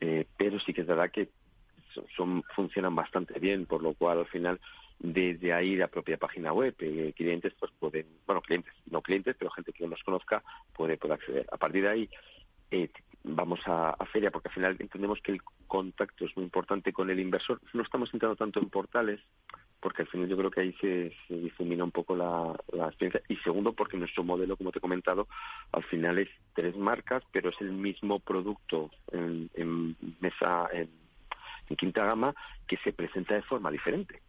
eh, 0.00 0.26
pero 0.36 0.58
sí 0.60 0.72
que 0.72 0.82
es 0.82 0.86
verdad 0.86 1.10
que 1.10 1.28
son, 2.16 2.42
funcionan 2.54 2.94
bastante 2.94 3.38
bien, 3.38 3.66
por 3.66 3.82
lo 3.82 3.94
cual 3.94 4.18
al 4.18 4.26
final 4.26 4.60
desde 4.98 5.52
ahí 5.52 5.76
la 5.76 5.88
propia 5.88 6.16
página 6.16 6.52
web, 6.52 6.74
eh, 6.80 7.12
clientes 7.16 7.54
pues 7.58 7.70
pueden, 7.78 8.06
bueno, 8.26 8.40
clientes, 8.40 8.72
no 8.90 9.00
clientes, 9.00 9.36
pero 9.38 9.50
gente 9.50 9.72
que 9.72 9.84
no 9.84 9.90
nos 9.90 10.02
conozca 10.02 10.42
puede, 10.74 10.96
puede 10.96 11.14
acceder. 11.14 11.46
A 11.52 11.56
partir 11.56 11.82
de 11.82 11.88
ahí 11.88 12.10
eh, 12.70 12.90
vamos 13.34 13.60
a, 13.66 13.94
feria 14.12 14.30
porque 14.30 14.48
al 14.48 14.54
final 14.54 14.76
entendemos 14.78 15.20
que 15.20 15.32
el 15.32 15.42
contacto 15.66 16.24
es 16.24 16.36
muy 16.36 16.44
importante 16.44 16.92
con 16.92 17.10
el 17.10 17.20
inversor. 17.20 17.60
No 17.72 17.82
estamos 17.82 18.12
entrando 18.12 18.36
tanto 18.36 18.60
en 18.60 18.70
portales 18.70 19.20
porque 19.80 20.02
al 20.02 20.08
final 20.08 20.28
yo 20.28 20.36
creo 20.36 20.50
que 20.50 20.60
ahí 20.60 20.72
se, 20.80 21.12
difumina 21.28 21.84
un 21.84 21.92
poco 21.92 22.16
la, 22.16 22.54
experiencia. 22.88 23.22
Y 23.28 23.36
segundo, 23.36 23.72
porque 23.72 23.96
nuestro 23.96 24.24
modelo, 24.24 24.56
como 24.56 24.72
te 24.72 24.78
he 24.78 24.80
comentado, 24.80 25.28
al 25.72 25.84
final 25.84 26.18
es 26.18 26.28
tres 26.54 26.76
marcas, 26.76 27.22
pero 27.30 27.50
es 27.50 27.60
el 27.60 27.72
mismo 27.72 28.18
producto 28.18 28.90
en, 29.12 29.50
en 29.54 29.96
mesa, 30.20 30.68
en, 30.72 30.90
en 31.68 31.76
quinta 31.76 32.04
gama, 32.04 32.34
que 32.66 32.76
se 32.78 32.92
presenta 32.92 33.34
de 33.34 33.42
forma 33.42 33.70
diferente 33.70 34.20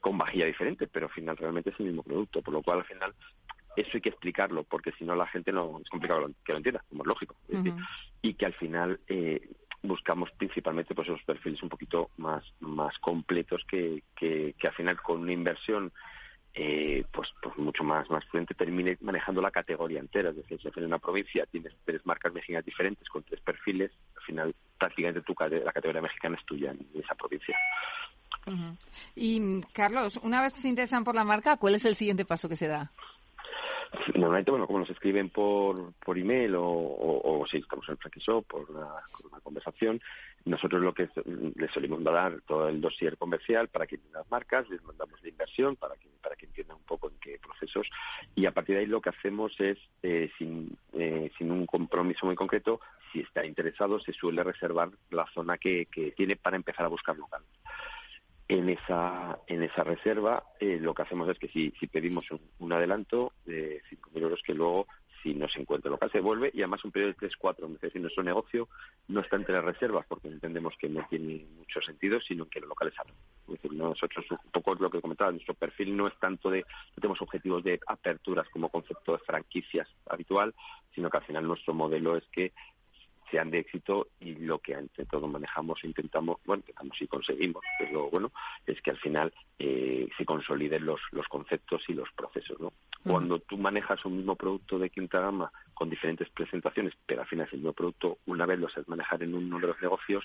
con 0.00 0.18
vajilla 0.18 0.46
diferente, 0.46 0.86
pero 0.86 1.06
al 1.06 1.12
final 1.12 1.36
realmente 1.36 1.70
es 1.70 1.80
el 1.80 1.86
mismo 1.86 2.04
producto, 2.04 2.40
por 2.40 2.54
lo 2.54 2.62
cual 2.62 2.78
al 2.78 2.84
final 2.84 3.12
eso 3.76 3.90
hay 3.94 4.00
que 4.00 4.08
explicarlo, 4.08 4.64
porque 4.64 4.92
si 4.92 5.04
no 5.04 5.14
la 5.14 5.26
gente 5.26 5.52
no 5.52 5.80
es 5.82 5.88
complicado 5.88 6.28
que 6.44 6.52
lo 6.52 6.58
entienda, 6.58 6.82
como 6.88 7.02
es 7.02 7.06
lógico. 7.06 7.36
y 8.22 8.34
que 8.34 8.46
al 8.46 8.54
final 8.54 8.98
eh, 9.08 9.40
buscamos 9.82 10.30
principalmente 10.32 10.94
pues 10.94 11.08
esos 11.08 11.22
perfiles 11.22 11.62
un 11.62 11.68
poquito 11.68 12.10
más, 12.16 12.44
más 12.60 12.98
completos 12.98 13.62
que, 13.68 14.02
que, 14.16 14.54
al 14.64 14.74
final 14.74 15.00
con 15.00 15.20
una 15.20 15.32
inversión 15.32 15.92
eh, 16.54 17.04
pues, 17.12 17.28
pues 17.42 17.56
mucho 17.58 17.84
más, 17.84 18.08
más 18.08 18.24
prudente 18.26 18.54
termine 18.54 18.96
manejando 19.02 19.42
la 19.42 19.50
categoría 19.50 20.00
entera. 20.00 20.30
Es 20.30 20.36
decir, 20.36 20.58
si 20.60 20.68
en 20.74 20.86
una 20.86 20.98
provincia 20.98 21.44
tienes 21.46 21.74
tres 21.84 22.04
marcas 22.06 22.32
mexicanas 22.32 22.64
diferentes 22.64 23.06
con 23.08 23.22
tres 23.22 23.40
perfiles, 23.40 23.92
al 24.16 24.22
final 24.22 24.54
prácticamente 24.78 25.20
tu, 25.20 25.34
la 25.38 25.72
categoría 25.72 26.02
mexicana 26.02 26.36
es 26.38 26.46
tuya 26.46 26.70
en 26.70 26.86
esa 27.00 27.14
provincia. 27.14 27.56
Y 29.14 29.60
Carlos, 29.72 30.18
una 30.22 30.40
vez 30.40 30.54
se 30.54 30.68
interesan 30.68 31.04
por 31.04 31.14
la 31.14 31.24
marca, 31.24 31.56
¿cuál 31.56 31.74
es 31.74 31.84
el 31.84 31.94
siguiente 31.94 32.24
paso 32.24 32.48
que 32.48 32.56
se 32.56 32.68
da? 32.68 32.90
Normalmente, 34.14 34.50
bueno, 34.50 34.66
como 34.66 34.80
nos 34.80 34.90
escriben 34.90 35.30
por, 35.30 35.92
por 36.04 36.18
email 36.18 36.54
o, 36.56 36.64
o, 36.64 37.46
si 37.46 37.58
estamos 37.58 37.88
en 37.88 37.92
el 38.02 38.44
por 38.44 38.70
una, 38.70 38.88
conversación, 39.42 40.00
nosotros 40.44 40.82
lo 40.82 40.92
que 40.92 41.08
les 41.56 41.70
solimos 41.72 42.02
dar 42.02 42.40
todo 42.46 42.68
el 42.68 42.80
dossier 42.80 43.16
comercial 43.16 43.68
para 43.68 43.86
que 43.86 43.96
entiendan 43.96 44.22
las 44.22 44.30
marcas, 44.30 44.68
les 44.68 44.82
mandamos 44.82 45.20
de 45.22 45.28
inversión 45.28 45.76
para 45.76 45.94
que, 45.96 46.08
para 46.22 46.36
que 46.36 46.46
entiendan 46.46 46.76
un 46.76 46.84
poco 46.84 47.08
en 47.08 47.18
qué 47.20 47.38
procesos 47.38 47.88
y 48.34 48.46
a 48.46 48.52
partir 48.52 48.74
de 48.76 48.82
ahí 48.82 48.86
lo 48.86 49.00
que 49.00 49.10
hacemos 49.10 49.58
es, 49.60 49.78
eh, 50.02 50.30
sin, 50.38 50.76
eh, 50.92 51.30
sin 51.38 51.50
un 51.50 51.66
compromiso 51.66 52.26
muy 52.26 52.34
concreto, 52.34 52.80
si 53.12 53.20
está 53.20 53.44
interesado, 53.44 54.00
se 54.00 54.12
suele 54.12 54.42
reservar 54.42 54.90
la 55.10 55.26
zona 55.32 55.58
que, 55.58 55.86
que 55.86 56.12
tiene 56.12 56.36
para 56.36 56.56
empezar 56.56 56.86
a 56.86 56.90
buscar 56.90 57.16
local 57.16 57.42
en 58.48 58.68
esa 58.68 59.38
en 59.46 59.62
esa 59.62 59.82
reserva 59.82 60.44
eh, 60.60 60.78
lo 60.80 60.94
que 60.94 61.02
hacemos 61.02 61.28
es 61.28 61.38
que 61.38 61.48
si, 61.48 61.72
si 61.80 61.86
pedimos 61.86 62.26
un, 62.58 62.72
adelanto 62.72 63.32
de 63.44 63.82
5.000 63.90 64.22
euros 64.22 64.40
que 64.44 64.54
luego 64.54 64.86
si 65.22 65.34
no 65.34 65.48
se 65.48 65.60
encuentra 65.60 65.90
local 65.90 66.10
se 66.12 66.18
devuelve 66.18 66.52
y 66.54 66.58
además 66.58 66.84
un 66.84 66.92
periodo 66.92 67.14
de 67.18 67.28
3-4 67.28 67.74
es 67.74 67.80
decir 67.80 68.00
nuestro 68.00 68.22
negocio 68.22 68.68
no 69.08 69.20
está 69.20 69.34
entre 69.34 69.54
las 69.54 69.64
reservas 69.64 70.06
porque 70.08 70.28
entendemos 70.28 70.74
que 70.78 70.88
no 70.88 71.04
tiene 71.10 71.44
mucho 71.56 71.80
sentido 71.80 72.20
sino 72.20 72.46
que 72.48 72.60
los 72.60 72.68
locales 72.68 72.94
abren. 72.98 73.16
Es 73.48 73.54
decir 73.54 73.72
nosotros 73.72 74.24
un 74.30 74.50
poco 74.52 74.74
lo 74.76 74.90
que 74.90 75.00
comentaba 75.00 75.32
nuestro 75.32 75.54
perfil 75.54 75.96
no 75.96 76.06
es 76.06 76.16
tanto 76.20 76.48
de 76.48 76.60
no 76.60 77.00
tenemos 77.00 77.20
objetivos 77.22 77.64
de 77.64 77.80
aperturas 77.88 78.48
como 78.50 78.68
concepto 78.68 79.12
de 79.12 79.18
franquicias 79.18 79.88
habitual 80.08 80.54
sino 80.94 81.10
que 81.10 81.16
al 81.16 81.24
final 81.24 81.48
nuestro 81.48 81.74
modelo 81.74 82.16
es 82.16 82.24
que 82.30 82.52
sean 83.30 83.50
de 83.50 83.58
éxito 83.58 84.08
y 84.20 84.34
lo 84.36 84.58
que 84.58 84.72
entre 84.72 85.04
todos 85.06 85.28
manejamos 85.30 85.82
e 85.82 85.86
intentamos, 85.86 86.38
bueno, 86.44 86.60
intentamos 86.60 87.00
y 87.00 87.06
conseguimos, 87.06 87.62
es 87.80 87.92
lo 87.92 88.10
bueno, 88.10 88.32
es 88.66 88.80
que 88.82 88.90
al 88.90 88.98
final 88.98 89.32
eh, 89.58 90.08
se 90.16 90.24
consoliden 90.24 90.84
los, 90.84 91.00
los 91.12 91.26
conceptos 91.28 91.82
y 91.88 91.94
los 91.94 92.10
procesos, 92.12 92.58
¿no? 92.60 92.72
Cuando 93.04 93.38
tú 93.38 93.56
manejas 93.56 94.04
un 94.04 94.16
mismo 94.16 94.34
producto 94.34 94.80
de 94.80 94.90
quinta 94.90 95.20
gama 95.20 95.52
con 95.74 95.88
diferentes 95.88 96.28
presentaciones, 96.30 96.92
pero 97.06 97.22
al 97.22 97.28
final 97.28 97.46
es 97.46 97.52
el 97.52 97.60
mismo 97.60 97.72
producto, 97.72 98.18
una 98.26 98.46
vez 98.46 98.58
lo 98.58 98.68
sabes 98.68 98.88
manejar 98.88 99.22
en 99.22 99.32
uno 99.32 99.60
de 99.60 99.68
los 99.68 99.80
negocios, 99.80 100.24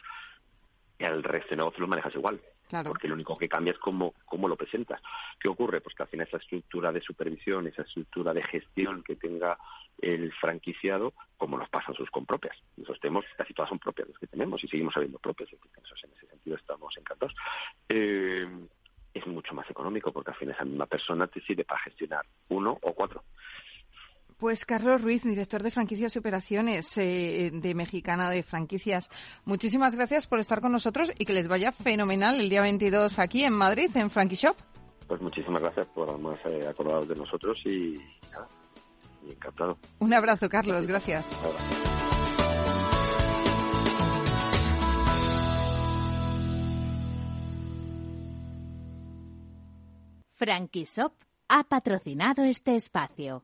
el 0.98 1.24
resto 1.24 1.52
de 1.52 1.58
negocios 1.58 1.82
lo 1.82 1.88
manejas 1.88 2.16
igual. 2.16 2.40
Porque 2.86 3.08
lo 3.08 3.16
único 3.16 3.38
que 3.38 3.50
cambia 3.50 3.74
es 3.74 3.80
cómo, 3.80 4.14
cómo 4.26 4.48
lo 4.48 4.56
presentas. 4.56 5.02
¿Qué 5.40 5.50
ocurre? 5.50 5.82
Pues 5.82 5.94
que 5.96 6.04
al 6.04 6.10
final 6.10 6.28
esa 6.28 6.38
estructura 6.38 6.92
de 6.92 7.02
supervisión, 7.02 7.68
esa 7.68 7.82
estructura 7.82 8.34
de 8.34 8.44
gestión 8.44 9.04
que 9.04 9.16
tenga 9.16 9.58
el 10.02 10.32
franquiciado, 10.34 11.14
como 11.38 11.58
nos 11.58 11.70
pasa 11.70 11.92
a 11.92 11.96
sus 11.96 12.10
compropias. 12.10 12.58
Nosotros 12.78 13.00
tenemos, 13.00 13.26
casi 13.38 13.54
todas 13.54 13.70
son 13.70 13.80
propias 13.80 14.10
las 14.10 14.18
que 14.18 14.28
tenemos 14.28 14.64
y 14.64 14.68
seguimos 14.68 14.96
habiendo 14.98 15.20
propias. 15.20 15.50
En 15.54 15.60
ese 16.12 16.28
sentido 16.28 16.56
estamos 16.56 16.96
encantados. 16.98 17.36
Eh, 17.90 18.48
es 19.14 19.28
mucho 19.28 19.54
más 19.54 19.70
económico 19.70 20.12
porque 20.12 20.32
al 20.32 20.38
final 20.38 20.56
esa 20.56 20.66
misma 20.66 20.86
persona 20.86 21.28
te 21.28 21.42
sirve 21.42 21.66
para 21.66 21.82
gestionar 21.82 22.26
uno 22.50 22.78
o 22.82 22.94
cuatro. 22.94 23.24
Pues 24.38 24.66
Carlos 24.66 25.02
Ruiz, 25.04 25.24
director 25.24 25.62
de 25.62 25.70
franquicias 25.70 26.16
y 26.16 26.20
operaciones 26.20 26.98
eh, 26.98 27.52
de 27.54 27.76
Mexicana 27.76 28.32
de 28.32 28.42
Franquicias, 28.42 29.08
muchísimas 29.46 29.94
gracias 29.94 30.26
por 30.26 30.40
estar 30.40 30.62
con 30.62 30.72
nosotros 30.72 31.12
y 31.20 31.26
que 31.26 31.34
les 31.34 31.48
vaya 31.48 31.72
fenomenal 31.72 32.40
el 32.40 32.50
día 32.50 32.62
22 32.62 33.20
aquí 33.20 33.44
en 33.44 33.54
Madrid, 33.54 33.96
en 33.96 34.10
Frankie 34.10 34.38
Shop. 34.38 34.56
Pues 35.08 35.22
muchísimas 35.22 35.62
gracias 35.62 35.86
por 35.88 36.10
además 36.10 36.40
eh, 36.46 36.66
acordaros 36.68 37.08
de 37.08 37.16
nosotros 37.16 37.62
y, 37.66 37.98
encantado. 39.30 39.78
Un 40.00 40.14
abrazo, 40.14 40.50
Carlos, 40.50 40.88
gracias. 40.88 41.28
Frankie 50.34 50.86
Shop 50.86 51.14
ha 51.50 51.64
patrocinado 51.66 52.44
este 52.44 52.76
espacio. 52.76 53.44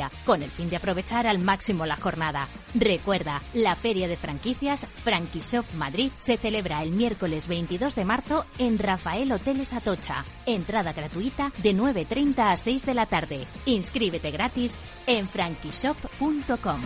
con 0.25 0.41
el 0.41 0.49
fin 0.49 0.69
de 0.69 0.77
aprovechar 0.77 1.27
al 1.27 1.39
máximo 1.39 1.85
la 1.85 1.97
jornada. 1.97 2.47
Recuerda, 2.73 3.41
la 3.53 3.75
Feria 3.75 4.07
de 4.07 4.17
Franquicias 4.17 4.87
Franquishop 4.87 5.65
Madrid 5.73 6.11
se 6.17 6.37
celebra 6.37 6.81
el 6.81 6.91
miércoles 6.91 7.47
22 7.47 7.95
de 7.95 8.05
marzo 8.05 8.45
en 8.57 8.79
Rafael 8.79 9.31
Hoteles 9.31 9.73
Atocha. 9.73 10.25
Entrada 10.45 10.93
gratuita 10.93 11.51
de 11.61 11.75
9.30 11.75 12.51
a 12.51 12.57
6 12.57 12.85
de 12.85 12.93
la 12.93 13.05
tarde. 13.05 13.45
Inscríbete 13.65 14.31
gratis 14.31 14.79
en 15.05 15.27
franquishop.com. 15.27 16.81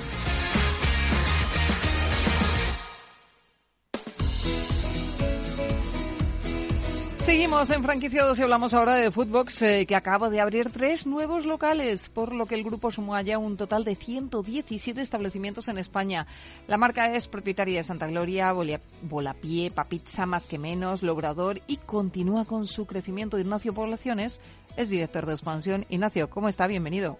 Seguimos 7.25 7.71
en 7.71 7.81
franquiciados 7.81 8.37
y 8.37 8.43
hablamos 8.43 8.75
ahora 8.75 8.93
de 8.93 9.09
Foodbox, 9.09 9.63
eh, 9.63 9.85
que 9.87 9.95
acaba 9.95 10.29
de 10.29 10.39
abrir 10.39 10.69
tres 10.69 11.07
nuevos 11.07 11.47
locales, 11.47 12.07
por 12.09 12.31
lo 12.31 12.45
que 12.45 12.53
el 12.53 12.63
grupo 12.63 12.91
sumó 12.91 13.19
ya 13.19 13.39
un 13.39 13.57
total 13.57 13.83
de 13.83 13.95
117 13.95 15.01
establecimientos 15.01 15.67
en 15.67 15.79
España. 15.79 16.27
La 16.67 16.77
marca 16.77 17.15
es 17.15 17.25
propietaria 17.25 17.77
de 17.77 17.83
Santa 17.83 18.05
Gloria, 18.05 18.53
Volapie, 19.01 19.71
Papizza 19.71 20.27
Más 20.27 20.45
que 20.45 20.59
Menos, 20.59 21.01
Logrador 21.01 21.61
y 21.65 21.77
continúa 21.77 22.45
con 22.45 22.67
su 22.67 22.85
crecimiento. 22.85 23.39
Ignacio 23.39 23.73
Poblaciones 23.73 24.39
es 24.77 24.91
director 24.91 25.25
de 25.25 25.33
expansión. 25.33 25.87
Ignacio, 25.89 26.29
¿cómo 26.29 26.47
está? 26.47 26.67
Bienvenido. 26.67 27.17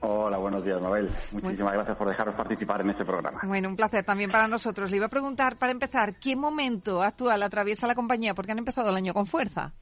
Hola, 0.00 0.38
buenos 0.38 0.64
días, 0.64 0.80
Mabel. 0.80 1.08
Muchísimas 1.32 1.74
gracias 1.74 1.96
por 1.96 2.08
dejaros 2.08 2.34
participar 2.34 2.80
en 2.80 2.90
este 2.90 3.04
programa. 3.04 3.40
Bueno, 3.44 3.68
un 3.68 3.76
placer 3.76 4.04
también 4.04 4.30
para 4.30 4.46
nosotros. 4.46 4.90
Le 4.90 4.96
iba 4.96 5.06
a 5.06 5.10
preguntar, 5.10 5.56
para 5.56 5.72
empezar, 5.72 6.18
¿qué 6.18 6.36
momento 6.36 7.02
actual 7.02 7.42
atraviesa 7.42 7.86
la 7.86 7.94
compañía? 7.94 8.34
Porque 8.34 8.52
han 8.52 8.58
empezado 8.58 8.90
el 8.90 8.96
año 8.96 9.12
con 9.12 9.26
fuerza. 9.26 9.72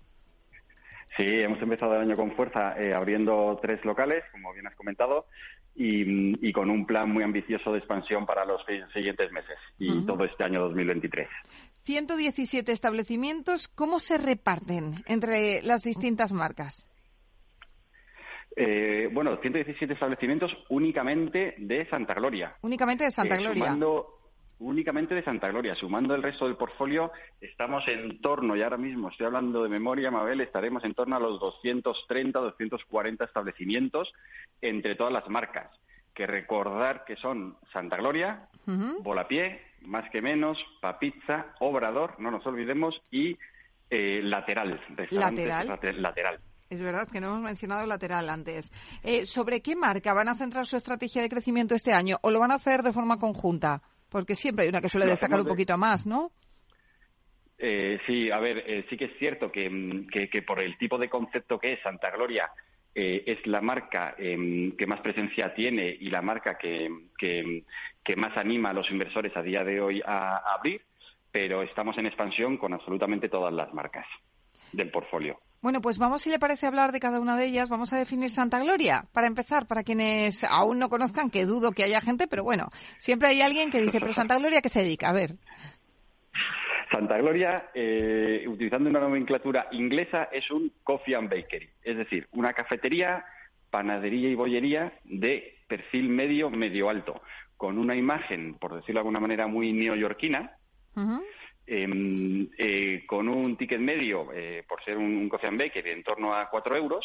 Sí, 1.16 1.24
hemos 1.24 1.60
empezado 1.62 1.94
el 1.94 2.02
año 2.02 2.16
con 2.16 2.32
fuerza 2.32 2.78
eh, 2.78 2.94
abriendo 2.94 3.58
tres 3.62 3.82
locales, 3.84 4.22
como 4.32 4.52
bien 4.52 4.66
has 4.66 4.74
comentado, 4.74 5.26
y, 5.74 6.52
con 6.52 6.70
un 6.70 6.86
plan 6.86 7.10
muy 7.10 7.22
ambicioso 7.22 7.72
de 7.72 7.78
expansión 7.78 8.26
para 8.26 8.44
los 8.44 8.62
siguientes 8.92 9.30
meses 9.30 9.58
y 9.78 10.04
todo 10.06 10.24
este 10.24 10.44
año 10.44 10.60
2023. 10.60 11.28
117 11.84 12.72
establecimientos, 12.72 13.68
¿cómo 13.68 13.98
se 13.98 14.18
reparten 14.18 15.04
entre 15.06 15.62
las 15.62 15.82
distintas 15.82 16.32
marcas? 16.32 16.88
Eh, 18.58 19.10
bueno, 19.12 19.36
117 19.36 19.92
establecimientos 19.92 20.50
únicamente 20.70 21.54
de 21.58 21.86
Santa 21.90 22.14
Gloria. 22.14 22.56
Únicamente 22.62 23.04
de 23.04 23.10
Santa 23.10 23.36
eh, 23.36 23.38
Gloria. 23.38 23.76
únicamente 24.58 25.14
de 25.14 25.22
Santa 25.22 25.48
Gloria. 25.48 25.74
Sumando 25.74 26.14
el 26.14 26.22
resto 26.22 26.46
del 26.46 26.56
portfolio, 26.56 27.12
estamos 27.38 27.86
en 27.86 28.18
torno, 28.22 28.56
y 28.56 28.62
ahora 28.62 28.78
mismo 28.78 29.10
estoy 29.10 29.26
hablando 29.26 29.62
de 29.62 29.68
memoria, 29.68 30.10
Mabel, 30.10 30.40
estaremos 30.40 30.82
en 30.84 30.94
torno 30.94 31.16
a 31.16 31.20
los 31.20 31.38
230, 31.38 32.38
240 32.38 33.24
establecimientos 33.26 34.10
entre 34.62 34.94
todas 34.94 35.12
las 35.12 35.28
marcas. 35.28 35.70
Que 36.14 36.26
recordar 36.26 37.04
que 37.04 37.16
son 37.16 37.58
Santa 37.74 37.98
Gloria, 37.98 38.48
Volapié, 39.02 39.60
más 39.82 40.08
que 40.08 40.22
menos, 40.22 40.58
Papizza, 40.80 41.54
Obrador, 41.60 42.18
no 42.18 42.30
nos 42.30 42.46
olvidemos, 42.46 43.02
y 43.10 43.36
eh, 43.90 44.22
Lateral. 44.24 44.80
Lateral. 45.10 46.00
Lateral. 46.00 46.40
Es 46.68 46.82
verdad 46.82 47.08
que 47.08 47.20
no 47.20 47.28
hemos 47.28 47.42
mencionado 47.42 47.86
lateral 47.86 48.28
antes. 48.28 48.72
Eh, 49.04 49.24
¿Sobre 49.24 49.60
qué 49.60 49.76
marca 49.76 50.12
van 50.12 50.28
a 50.28 50.34
centrar 50.34 50.66
su 50.66 50.76
estrategia 50.76 51.22
de 51.22 51.28
crecimiento 51.28 51.74
este 51.74 51.92
año 51.92 52.18
o 52.22 52.30
lo 52.30 52.40
van 52.40 52.50
a 52.50 52.56
hacer 52.56 52.82
de 52.82 52.92
forma 52.92 53.18
conjunta? 53.18 53.82
Porque 54.08 54.34
siempre 54.34 54.64
hay 54.64 54.68
una 54.70 54.80
que 54.80 54.88
suele 54.88 55.06
destacar 55.06 55.40
un 55.40 55.46
poquito 55.46 55.78
más, 55.78 56.06
¿no? 56.06 56.32
Eh, 57.58 58.00
sí, 58.06 58.30
a 58.30 58.38
ver, 58.38 58.64
eh, 58.66 58.84
sí 58.90 58.96
que 58.96 59.06
es 59.06 59.18
cierto 59.18 59.50
que, 59.50 60.06
que, 60.10 60.42
por 60.42 60.60
el 60.60 60.76
tipo 60.76 60.98
de 60.98 61.08
concepto 61.08 61.58
que 61.58 61.74
es 61.74 61.82
Santa 61.82 62.10
Gloria, 62.10 62.50
es 62.98 63.46
la 63.46 63.60
marca 63.60 64.14
em, 64.16 64.74
que 64.74 64.86
más 64.86 65.02
presencia 65.02 65.52
tiene 65.52 65.94
y 66.00 66.08
la 66.08 66.22
marca 66.22 66.56
que, 66.56 66.88
que, 67.18 68.16
más 68.16 68.34
anima 68.38 68.70
a 68.70 68.72
los 68.72 68.90
inversores 68.90 69.36
a 69.36 69.42
día 69.42 69.62
de 69.64 69.82
hoy 69.82 70.02
a 70.02 70.38
abrir, 70.54 70.80
pero 71.30 71.62
estamos 71.62 71.98
en 71.98 72.06
expansión 72.06 72.56
con 72.56 72.72
absolutamente 72.72 73.28
todas 73.28 73.52
las 73.52 73.74
marcas 73.74 74.06
del 74.72 74.90
portfolio. 74.90 75.38
Bueno, 75.62 75.80
pues 75.80 75.98
vamos, 75.98 76.22
si 76.22 76.30
le 76.30 76.38
parece, 76.38 76.66
hablar 76.66 76.92
de 76.92 77.00
cada 77.00 77.20
una 77.20 77.36
de 77.36 77.46
ellas. 77.46 77.68
Vamos 77.68 77.92
a 77.92 77.98
definir 77.98 78.30
Santa 78.30 78.60
Gloria. 78.60 79.06
Para 79.12 79.26
empezar, 79.26 79.66
para 79.66 79.82
quienes 79.82 80.44
aún 80.44 80.78
no 80.78 80.88
conozcan, 80.88 81.30
que 81.30 81.44
dudo 81.44 81.72
que 81.72 81.84
haya 81.84 82.00
gente, 82.00 82.26
pero 82.28 82.44
bueno, 82.44 82.68
siempre 82.98 83.28
hay 83.28 83.40
alguien 83.40 83.70
que 83.70 83.80
dice, 83.80 83.98
pero 84.00 84.12
Santa 84.12 84.38
Gloria, 84.38 84.60
¿qué 84.60 84.68
se 84.68 84.80
dedica? 84.80 85.08
A 85.08 85.12
ver. 85.12 85.36
Santa 86.90 87.18
Gloria, 87.18 87.70
eh, 87.74 88.44
utilizando 88.46 88.88
una 88.88 89.00
nomenclatura 89.00 89.66
inglesa, 89.72 90.28
es 90.30 90.50
un 90.50 90.72
coffee 90.84 91.16
and 91.16 91.28
bakery, 91.28 91.68
es 91.82 91.96
decir, 91.96 92.28
una 92.32 92.52
cafetería, 92.52 93.24
panadería 93.70 94.28
y 94.30 94.34
bollería 94.34 94.92
de 95.04 95.58
perfil 95.66 96.08
medio, 96.08 96.48
medio 96.48 96.88
alto, 96.88 97.20
con 97.56 97.78
una 97.78 97.96
imagen, 97.96 98.54
por 98.54 98.74
decirlo 98.74 98.98
de 98.98 99.00
alguna 99.00 99.20
manera, 99.20 99.46
muy 99.46 99.72
neoyorquina, 99.72 100.56
con 103.06 103.28
un 103.28 103.56
ticket 103.56 103.80
medio, 103.80 104.32
eh, 104.32 104.64
por 104.68 104.82
ser 104.84 104.96
un, 104.96 105.28
coffee 105.28 105.48
and 105.48 105.58
baker, 105.58 105.86
en 105.88 106.02
torno 106.02 106.34
a 106.34 106.48
4 106.48 106.76
euros. 106.76 107.04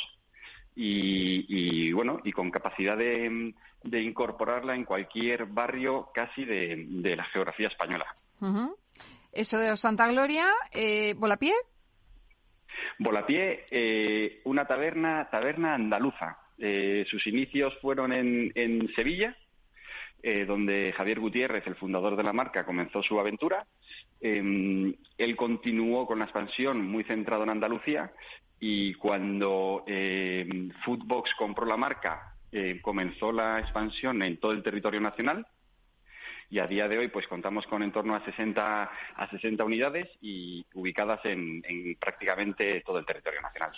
Y, 0.74 1.92
bueno, 1.92 2.22
y 2.24 2.32
con 2.32 2.50
capacidad 2.50 2.96
de, 2.98 3.54
incorporarla 3.84 4.74
en 4.74 4.86
cualquier 4.86 5.46
barrio 5.46 6.10
casi 6.14 6.46
de, 6.46 7.16
la 7.16 7.26
geografía 7.26 7.68
española. 7.68 8.06
Eso 9.32 9.58
de 9.58 9.76
Santa 9.76 10.08
Gloria, 10.08 10.50
eh, 10.72 11.14
¿Volapié? 11.18 11.54
Volapié, 13.00 13.66
eh, 13.70 14.42
una 14.46 14.66
taberna, 14.66 15.30
taberna 15.30 15.76
andaluza. 15.76 16.38
sus 16.58 17.28
inicios 17.28 17.78
fueron 17.82 18.14
en, 18.14 18.52
en 18.56 18.88
Sevilla, 18.94 19.36
eh, 20.24 20.46
donde 20.46 20.94
Javier 20.96 21.20
Gutiérrez, 21.20 21.66
el 21.66 21.76
fundador 21.76 22.16
de 22.16 22.22
la 22.22 22.32
marca, 22.32 22.64
comenzó 22.64 23.02
su 23.02 23.20
aventura. 23.20 23.66
Em, 24.20 24.94
él 25.18 25.36
continuó 25.36 26.06
con 26.06 26.20
la 26.20 26.26
expansión 26.26 26.86
muy 26.86 27.04
centrado 27.04 27.42
en 27.44 27.50
Andalucía 27.50 28.12
y 28.60 28.94
cuando 28.94 29.84
eh, 29.88 30.48
Foodbox 30.86 31.34
compró 31.40 31.66
la 31.66 31.76
marca, 31.76 32.36
eh, 32.52 32.80
comenzó 32.84 33.32
la 33.32 33.60
expansión 33.60 34.22
en 34.22 34.38
todo 34.38 34.52
el 34.52 34.62
territorio 34.62 35.02
nacional 35.02 35.48
y 36.52 36.60
a 36.60 36.68
día 36.68 36.88
de 36.88 37.00
hoy 37.00 37.08
pues 37.08 37.26
contamos 37.28 37.66
con 37.66 37.82
en 37.82 37.92
torno 37.92 38.14
a 38.14 38.24
60 38.24 38.84
a 39.16 39.30
60 39.32 39.64
unidades 39.64 40.08
y 40.22 40.64
ubicadas 40.76 41.22
en, 41.24 41.64
prácticamente 42.00 42.84
todo 42.86 43.00
el 43.00 43.06
territorio 43.06 43.42
nacional. 43.42 43.72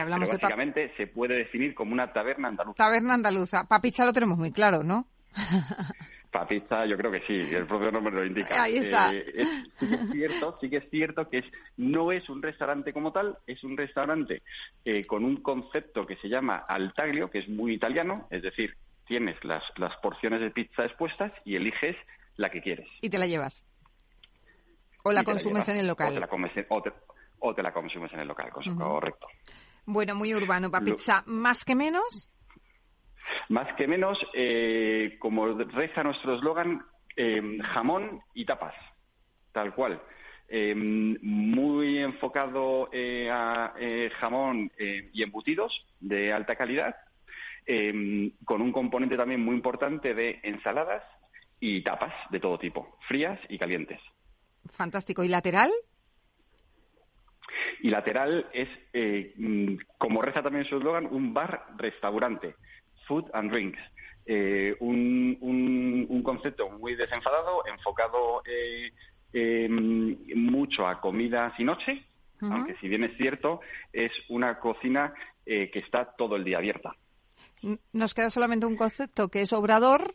hablamos 0.00 0.30
básicamente 0.30 0.92
se 0.96 1.06
puede 1.06 1.36
definir 1.36 1.74
como 1.74 1.92
una 1.92 2.12
taberna 2.12 2.48
andaluza. 2.48 2.76
Taberna 2.76 3.14
andaluza. 3.14 3.68
Papicha 3.68 4.04
lo 4.04 4.12
tenemos 4.12 4.38
muy 4.38 4.50
claro, 4.50 4.82
¿no? 4.82 5.11
Papizza, 6.30 6.86
yo 6.86 6.96
creo 6.96 7.10
que 7.10 7.20
sí, 7.26 7.54
el 7.54 7.66
propio 7.66 7.92
nombre 7.92 8.14
lo 8.14 8.24
indica. 8.24 8.62
Ahí 8.62 8.78
está. 8.78 9.12
Eh, 9.12 9.44
sí 9.78 9.86
que 9.86 9.94
es 9.94 10.10
cierto, 10.10 10.58
sí 10.60 10.70
que 10.70 10.76
es 10.78 10.90
cierto 10.90 11.28
que 11.28 11.38
es, 11.38 11.44
no 11.76 12.10
es 12.10 12.26
un 12.30 12.40
restaurante 12.40 12.92
como 12.94 13.12
tal, 13.12 13.36
es 13.46 13.62
un 13.64 13.76
restaurante 13.76 14.42
eh, 14.84 15.04
con 15.04 15.26
un 15.26 15.42
concepto 15.42 16.06
que 16.06 16.16
se 16.16 16.28
llama 16.28 16.64
altaglio, 16.66 17.30
que 17.30 17.40
es 17.40 17.48
muy 17.50 17.74
italiano, 17.74 18.28
es 18.30 18.42
decir, 18.42 18.76
tienes 19.06 19.36
las, 19.44 19.62
las 19.76 19.94
porciones 19.98 20.40
de 20.40 20.50
pizza 20.50 20.86
expuestas 20.86 21.32
y 21.44 21.56
eliges 21.56 21.96
la 22.36 22.50
que 22.50 22.62
quieres. 22.62 22.88
Y 23.02 23.10
te 23.10 23.18
la 23.18 23.26
llevas. 23.26 23.66
O 25.04 25.12
la 25.12 25.24
consumes 25.24 25.68
en 25.68 25.76
el 25.76 25.86
local. 25.86 26.12
O 26.12 26.14
te 26.14 26.20
la, 26.20 26.28
comes 26.28 26.52
o 27.40 27.54
te, 27.54 27.62
la 27.62 27.72
consumes 27.72 28.12
en 28.14 28.20
el 28.20 28.28
local, 28.28 28.50
correcto. 28.50 29.26
Bueno, 29.84 30.14
muy 30.14 30.34
urbano. 30.34 30.70
Papizza, 30.70 31.24
¿más 31.26 31.64
que 31.64 31.74
menos? 31.74 32.30
Más 33.48 33.74
que 33.74 33.86
menos, 33.86 34.18
eh, 34.34 35.16
como 35.18 35.46
reza 35.46 36.02
nuestro 36.02 36.34
eslogan, 36.34 36.84
eh, 37.16 37.58
jamón 37.72 38.20
y 38.34 38.44
tapas, 38.44 38.74
tal 39.52 39.74
cual. 39.74 40.00
Eh, 40.48 40.74
muy 40.74 41.98
enfocado 41.98 42.90
a 43.30 43.72
jamón 44.20 44.70
y 44.78 45.22
embutidos 45.22 45.72
de 46.00 46.32
alta 46.32 46.56
calidad, 46.56 46.94
con 48.44 48.60
un 48.60 48.72
componente 48.72 49.16
también 49.16 49.42
muy 49.42 49.54
importante 49.54 50.14
de 50.14 50.40
ensaladas 50.42 51.02
y 51.58 51.82
tapas 51.82 52.12
de 52.30 52.40
todo 52.40 52.58
tipo, 52.58 52.98
frías 53.08 53.38
y 53.48 53.56
calientes. 53.56 54.00
Fantástico. 54.72 55.24
¿Y 55.24 55.28
lateral? 55.28 55.70
Y 57.80 57.88
lateral 57.88 58.46
es, 58.52 58.68
como 59.96 60.20
reza 60.20 60.42
también 60.42 60.66
su 60.66 60.76
eslogan, 60.76 61.06
un 61.06 61.32
bar-restaurante. 61.32 62.56
Food 63.06 63.30
and 63.32 63.50
Drinks. 63.50 63.78
Eh, 64.24 64.76
un, 64.78 65.36
un, 65.40 66.22
concepto 66.22 66.70
muy 66.70 66.94
desenfadado, 66.94 67.66
enfocado 67.66 68.42
eh, 68.44 69.68
mucho 69.68 70.86
a 70.86 71.00
comidas 71.00 71.52
y 71.58 71.64
noche, 71.64 72.06
aunque 72.40 72.76
si 72.76 72.88
bien 72.88 73.04
es 73.04 73.16
cierto, 73.16 73.60
es 73.92 74.12
una 74.28 74.58
cocina 74.58 75.12
eh, 75.44 75.70
que 75.70 75.80
está 75.80 76.04
todo 76.16 76.36
el 76.36 76.44
día 76.44 76.58
abierta. 76.58 76.94
Nos 77.92 78.14
queda 78.14 78.30
solamente 78.30 78.66
un 78.66 78.76
concepto 78.76 79.28
que 79.28 79.40
es 79.40 79.52
obrador. 79.52 80.14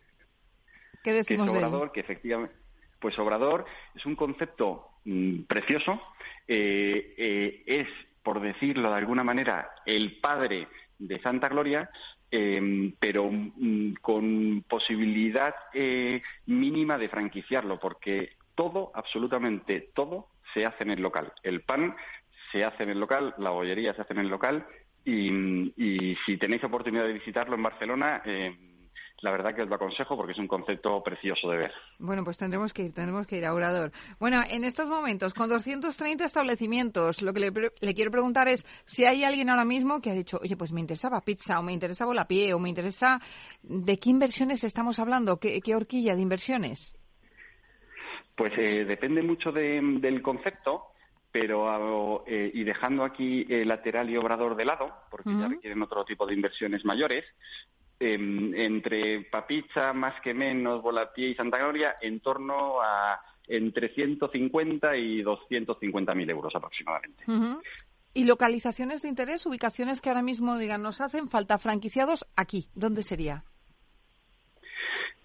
¿Qué 1.04 1.12
decimos 1.12 1.50
que 1.52 1.58
es 1.58 1.64
obrador, 1.64 1.92
que 1.92 2.00
efectivamente, 2.02 2.56
pues 3.00 3.18
obrador 3.20 3.66
es 3.94 4.06
un 4.06 4.16
concepto 4.16 4.90
mm, 5.04 5.44
precioso. 5.44 6.02
es, 6.48 7.88
por 8.24 8.42
decirlo 8.42 8.90
de 8.90 8.98
alguna 8.98 9.24
manera, 9.24 9.70
el 9.86 10.20
padre 10.20 10.68
de 11.00 11.20
Santa 11.22 11.50
Gloria, 11.50 11.90
eh, 12.32 12.94
pero 13.00 13.30
mm, 13.32 13.94
con 14.02 14.64
posibilidad 14.68 15.56
eh, 15.74 16.22
mínima 16.46 16.98
de 16.98 17.10
franquiciarlo, 17.10 17.80
porque 17.80 18.32
todo, 18.56 18.92
absolutamente 18.94 19.90
todo, 19.94 20.28
se 20.54 20.66
hace 20.66 20.84
en 20.84 20.92
el 20.92 21.02
local. 21.02 21.32
El 21.44 21.62
pan 21.62 21.96
se 22.52 22.64
hace 22.64 22.84
en 22.84 22.90
el 22.90 23.00
local, 23.00 23.34
la 23.38 23.52
bollería 23.52 23.94
se 23.94 24.02
hace 24.02 24.14
en 24.14 24.20
el 24.20 24.30
local, 24.30 24.66
y, 25.06 25.30
y 25.78 26.18
si 26.26 26.38
tenéis 26.38 26.64
oportunidad 26.64 27.06
de 27.06 27.14
visitarlo 27.14 27.56
en 27.56 27.64
Barcelona, 27.64 28.22
eh, 28.26 28.56
la 29.22 29.32
verdad 29.32 29.56
que 29.56 29.64
os 29.64 29.70
lo 29.70 29.76
aconsejo 29.76 30.16
porque 30.16 30.34
es 30.34 30.38
un 30.38 30.48
concepto 30.48 31.02
precioso 31.02 31.50
de 31.50 31.58
ver. 31.58 31.72
Bueno, 32.00 32.24
pues 32.24 32.38
tendremos 32.38 32.74
que 32.74 32.84
ir, 32.84 32.94
tendremos 32.94 33.26
que 33.26 33.38
ir 33.38 33.46
a 33.46 33.54
Orador. 33.54 33.92
Bueno, 34.20 34.42
en 34.50 34.64
estos 34.64 34.88
momentos, 34.90 35.34
con 35.34 35.50
230 35.50 36.24
establecimientos, 36.24 37.22
lo 37.22 37.34
que 37.34 37.52
le, 37.80 37.94
quiero 37.96 38.12
preguntar 38.12 38.48
es 38.48 38.66
si 38.86 39.06
hay 39.06 39.24
alguien 39.24 39.50
ahora 39.50 39.66
mismo 39.66 40.02
que 40.02 40.12
ha 40.12 40.14
dicho, 40.14 40.40
oye, 40.42 40.56
pues 40.56 40.72
me 40.72 40.82
interesaba 40.82 41.22
pizza, 41.22 41.60
o 41.60 41.64
me 41.64 41.74
interesa 41.74 42.06
Volapié, 42.06 42.54
o 42.54 42.60
me 42.60 42.70
interesa... 42.70 43.20
¿De 43.64 43.98
qué 43.98 44.10
inversiones 44.10 44.64
estamos 44.64 45.00
hablando? 45.00 45.40
¿Qué, 45.40 45.62
horquilla 45.76 46.16
de 46.16 46.22
inversiones? 46.22 46.96
Pues 48.36 48.54
eh, 48.58 48.86
depende 48.86 49.22
mucho 49.24 49.52
del 49.52 50.22
concepto, 50.22 50.92
pero 51.32 52.24
eh, 52.28 52.52
y 52.54 52.64
dejando 52.64 53.04
aquí 53.04 53.46
el 53.50 53.68
lateral 53.68 54.10
y 54.10 54.18
obrador 54.18 54.56
de 54.56 54.66
lado, 54.66 54.94
porque 55.10 55.32
ya 55.38 55.48
requieren 55.48 55.82
otro 55.82 56.06
tipo 56.06 56.26
de 56.26 56.34
inversiones 56.34 56.86
mayores, 56.86 57.26
em, 58.00 58.54
entre 58.56 59.22
Papicha, 59.26 59.94
más 59.94 60.20
que 60.22 60.34
menos, 60.34 60.82
Volatier 60.82 61.32
y 61.32 61.36
Santa 61.36 61.58
Gloria, 61.58 61.96
en 62.02 62.20
torno 62.20 62.82
a 62.82 63.20
entre 63.48 63.90
150 63.90 64.98
y 64.98 65.22
250 65.22 66.14
mil 66.14 66.30
euros 66.30 66.54
aproximadamente. 66.56 67.24
¿Y 68.14 68.26
localizaciones 68.26 69.02
de 69.02 69.10
interés, 69.10 69.46
ubicaciones 69.46 70.02
que 70.02 70.10
ahora 70.10 70.22
mismo 70.22 70.58
digan 70.58 70.82
nos 70.82 71.02
hacen 71.02 71.30
falta 71.30 71.58
franquiciados 71.58 72.26
aquí? 72.36 72.68
¿Dónde 72.76 73.04
sería? 73.04 73.44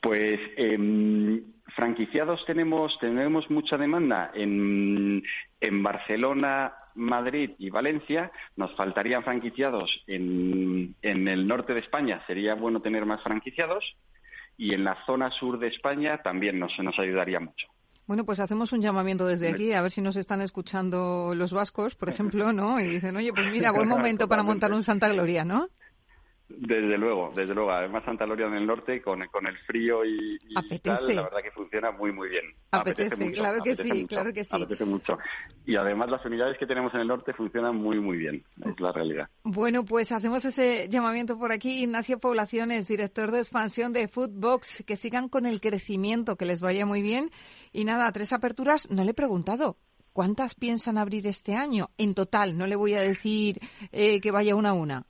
Pues 0.00 0.40
eh, 0.56 1.42
franquiciados 1.74 2.44
tenemos 2.44 2.98
tenemos 3.00 3.50
mucha 3.50 3.76
demanda 3.76 4.30
en, 4.34 5.22
en 5.60 5.82
Barcelona, 5.82 6.74
Madrid 6.94 7.50
y 7.58 7.70
Valencia. 7.70 8.30
Nos 8.56 8.74
faltarían 8.76 9.24
franquiciados 9.24 9.90
en, 10.06 10.94
en 11.02 11.28
el 11.28 11.46
norte 11.46 11.74
de 11.74 11.80
España. 11.80 12.22
Sería 12.26 12.54
bueno 12.54 12.80
tener 12.80 13.06
más 13.06 13.22
franquiciados. 13.22 13.84
Y 14.58 14.74
en 14.74 14.84
la 14.84 14.96
zona 15.06 15.30
sur 15.30 15.58
de 15.58 15.68
España 15.68 16.22
también 16.22 16.58
nos, 16.58 16.78
nos 16.78 16.98
ayudaría 16.98 17.40
mucho. 17.40 17.68
Bueno, 18.06 18.24
pues 18.24 18.40
hacemos 18.40 18.72
un 18.72 18.82
llamamiento 18.82 19.26
desde 19.26 19.48
aquí, 19.48 19.72
a 19.72 19.80
ver 19.80 19.90
si 19.90 20.00
nos 20.00 20.16
están 20.16 20.42
escuchando 20.42 21.34
los 21.34 21.52
vascos, 21.52 21.94
por 21.94 22.08
ejemplo, 22.08 22.52
¿no? 22.52 22.80
Y 22.80 22.84
dicen, 22.84 23.16
oye, 23.16 23.32
pues 23.32 23.50
mira, 23.50 23.70
buen 23.72 23.88
momento 23.88 24.28
para 24.28 24.42
montar 24.42 24.72
un 24.72 24.82
Santa 24.82 25.08
Gloria, 25.08 25.44
¿no? 25.44 25.68
Desde 26.58 26.98
luego, 26.98 27.32
desde 27.34 27.54
luego. 27.54 27.70
Además, 27.70 28.04
Santa 28.04 28.24
Gloria 28.24 28.46
en 28.46 28.54
el 28.54 28.66
norte, 28.66 29.00
con, 29.02 29.26
con 29.28 29.46
el 29.46 29.56
frío 29.58 30.04
y, 30.04 30.38
tal, 30.82 31.14
la 31.14 31.22
verdad 31.22 31.42
que 31.42 31.50
funciona 31.50 31.90
muy, 31.90 32.12
muy 32.12 32.28
bien. 32.28 32.44
Apetece, 32.70 33.32
claro 33.32 33.62
que 33.62 33.74
sí, 33.74 34.06
claro 34.06 34.32
que 34.32 34.44
sí. 34.44 34.54
Apetece 34.54 34.84
mucho. 34.84 35.18
Y 35.66 35.76
además 35.76 36.10
las 36.10 36.24
unidades 36.24 36.58
que 36.58 36.66
tenemos 36.66 36.92
en 36.94 37.00
el 37.00 37.08
norte 37.08 37.32
funcionan 37.32 37.76
muy, 37.76 38.00
muy 38.00 38.18
bien. 38.18 38.44
Es 38.64 38.80
la 38.80 38.92
realidad. 38.92 39.28
Bueno, 39.44 39.84
pues 39.84 40.12
hacemos 40.12 40.44
ese 40.44 40.88
llamamiento 40.88 41.38
por 41.38 41.52
aquí. 41.52 41.82
Ignacio 41.82 42.18
Poblaciones, 42.18 42.88
director 42.88 43.30
de 43.30 43.38
expansión 43.38 43.92
de 43.92 44.08
Foodbox. 44.08 44.84
Que 44.86 44.96
sigan 44.96 45.28
con 45.28 45.46
el 45.46 45.60
crecimiento, 45.60 46.36
que 46.36 46.44
les 46.44 46.60
vaya 46.60 46.86
muy 46.86 47.02
bien. 47.02 47.30
Y 47.72 47.84
nada, 47.84 48.10
tres 48.12 48.32
aperturas. 48.32 48.90
No 48.90 49.04
le 49.04 49.10
he 49.10 49.14
preguntado. 49.14 49.76
¿Cuántas 50.12 50.54
piensan 50.54 50.98
abrir 50.98 51.26
este 51.26 51.54
año? 51.54 51.88
En 51.96 52.14
total, 52.14 52.58
no 52.58 52.66
le 52.66 52.76
voy 52.76 52.92
a 52.92 53.00
decir 53.00 53.58
eh, 53.92 54.20
que 54.20 54.30
vaya 54.30 54.54
una 54.54 54.70
a 54.70 54.74
una. 54.74 55.06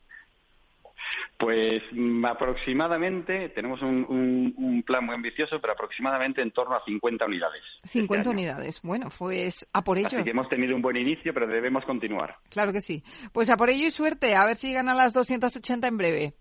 Pues 1.43 1.83
mm, 1.91 2.25
aproximadamente, 2.25 3.49
tenemos 3.49 3.83
un, 3.83 4.85
plan 4.87 5.05
muy 5.05 5.17
ambicioso, 5.17 5.61
pero 5.61 5.73
aproximadamente 5.73 6.41
en 6.41 6.53
torno 6.53 6.77
a 6.77 6.85
50 6.85 7.27
unidades. 7.27 7.65
50 7.83 8.21
este 8.21 8.31
unidades. 8.31 8.81
Bueno, 8.83 9.09
pues 9.19 9.69
a 9.73 9.83
por 9.83 9.99
ello. 9.99 10.07
Así 10.07 10.23
que 10.23 10.31
hemos 10.31 10.49
tenido 10.49 10.77
un 10.77 10.83
buen 10.83 10.97
inicio, 10.97 11.35
pero 11.35 11.49
debemos 11.49 11.85
continuar. 11.85 12.37
Claro 12.49 12.73
que 12.73 12.81
sí. 12.81 13.03
Pues 13.33 13.51
a 13.51 13.57
por 13.57 13.71
ello 13.71 13.89
y 13.89 13.91
suerte. 13.91 14.37
A 14.37 14.47
ver 14.47 14.55
si 14.55 14.69
llegan 14.69 14.89
a 14.89 14.95
las 14.95 15.13
280 15.15 15.89
en 15.89 15.97
breve. 15.97 16.35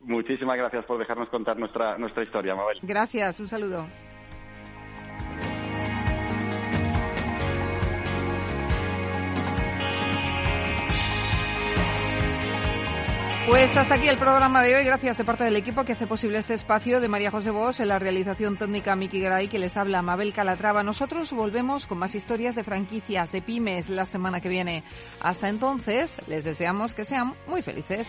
Muchísimas 0.00 0.56
gracias 0.56 0.84
por 0.84 0.98
dejarnos 0.98 1.28
contar 1.28 1.56
nuestra, 1.56 1.96
nuestra 1.98 2.24
historia, 2.24 2.56
Mabel. 2.56 2.80
Gracias, 2.82 3.38
un 3.38 3.46
saludo. 3.46 3.86
Pues 13.46 13.76
hasta 13.76 13.96
aquí 13.96 14.06
el 14.06 14.18
programa 14.18 14.62
de 14.62 14.76
hoy. 14.76 14.84
Gracias 14.84 15.18
de 15.18 15.24
parte 15.24 15.42
del 15.42 15.56
equipo 15.56 15.84
que 15.84 15.92
hace 15.92 16.06
posible 16.06 16.38
este 16.38 16.54
espacio 16.54 17.00
de 17.00 17.08
María 17.08 17.32
José 17.32 17.50
Bosch 17.50 17.80
en 17.80 17.88
la 17.88 17.98
realización 17.98 18.56
técnica 18.56 18.94
Miki 18.94 19.20
Gray 19.20 19.48
que 19.48 19.58
les 19.58 19.76
habla 19.76 20.00
Mabel 20.00 20.32
Calatrava. 20.32 20.84
Nosotros 20.84 21.32
volvemos 21.32 21.86
con 21.86 21.98
más 21.98 22.14
historias 22.14 22.54
de 22.54 22.62
franquicias, 22.62 23.32
de 23.32 23.42
pymes 23.42 23.90
la 23.90 24.06
semana 24.06 24.40
que 24.40 24.48
viene. 24.48 24.84
Hasta 25.20 25.48
entonces, 25.48 26.14
les 26.28 26.44
deseamos 26.44 26.94
que 26.94 27.04
sean 27.04 27.34
muy 27.48 27.62
felices. 27.62 28.08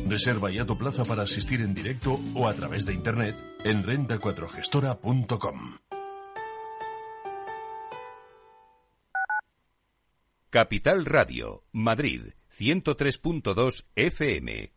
Reserva 0.07 0.51
ya 0.51 0.65
tu 0.65 0.77
plaza 0.77 1.05
para 1.05 1.23
asistir 1.23 1.61
en 1.61 1.73
directo 1.73 2.19
o 2.35 2.47
a 2.47 2.53
través 2.53 2.85
de 2.85 2.93
internet 2.93 3.35
en 3.63 3.83
renta4gestora.com. 3.83 5.77
Capital 10.49 11.05
Radio, 11.05 11.63
Madrid, 11.71 12.33
103.2 12.57 13.85
FM. 13.95 14.73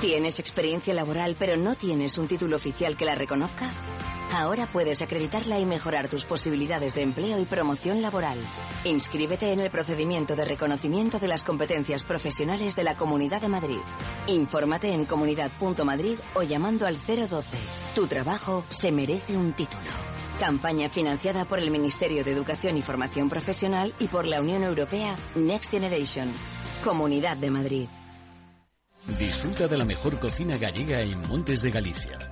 ¿Tienes 0.00 0.40
experiencia 0.40 0.92
laboral 0.92 1.36
pero 1.38 1.56
no 1.56 1.76
tienes 1.76 2.18
un 2.18 2.26
título 2.26 2.56
oficial 2.56 2.96
que 2.96 3.04
la 3.04 3.14
reconozca? 3.14 3.70
Ahora 4.34 4.66
puedes 4.66 5.02
acreditarla 5.02 5.58
y 5.58 5.66
mejorar 5.66 6.08
tus 6.08 6.24
posibilidades 6.24 6.94
de 6.94 7.02
empleo 7.02 7.38
y 7.38 7.44
promoción 7.44 8.00
laboral. 8.00 8.38
Inscríbete 8.84 9.52
en 9.52 9.60
el 9.60 9.70
procedimiento 9.70 10.36
de 10.36 10.46
reconocimiento 10.46 11.18
de 11.18 11.28
las 11.28 11.44
competencias 11.44 12.02
profesionales 12.02 12.74
de 12.74 12.82
la 12.82 12.96
Comunidad 12.96 13.42
de 13.42 13.48
Madrid. 13.48 13.80
Infórmate 14.28 14.90
en 14.90 15.04
comunidad.madrid 15.04 16.16
o 16.34 16.42
llamando 16.42 16.86
al 16.86 16.96
012. 16.96 17.58
Tu 17.94 18.06
trabajo 18.06 18.64
se 18.70 18.90
merece 18.90 19.36
un 19.36 19.52
título. 19.52 19.90
Campaña 20.40 20.88
financiada 20.88 21.44
por 21.44 21.58
el 21.58 21.70
Ministerio 21.70 22.24
de 22.24 22.32
Educación 22.32 22.78
y 22.78 22.82
Formación 22.82 23.28
Profesional 23.28 23.92
y 23.98 24.08
por 24.08 24.26
la 24.26 24.40
Unión 24.40 24.64
Europea 24.64 25.14
Next 25.34 25.70
Generation. 25.70 26.32
Comunidad 26.82 27.36
de 27.36 27.50
Madrid. 27.50 27.88
Disfruta 29.18 29.68
de 29.68 29.76
la 29.76 29.84
mejor 29.84 30.18
cocina 30.18 30.56
gallega 30.56 31.02
en 31.02 31.20
Montes 31.28 31.60
de 31.60 31.70
Galicia. 31.70 32.31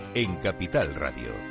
en 0.13 0.35
Capital 0.37 0.93
Radio. 0.95 1.50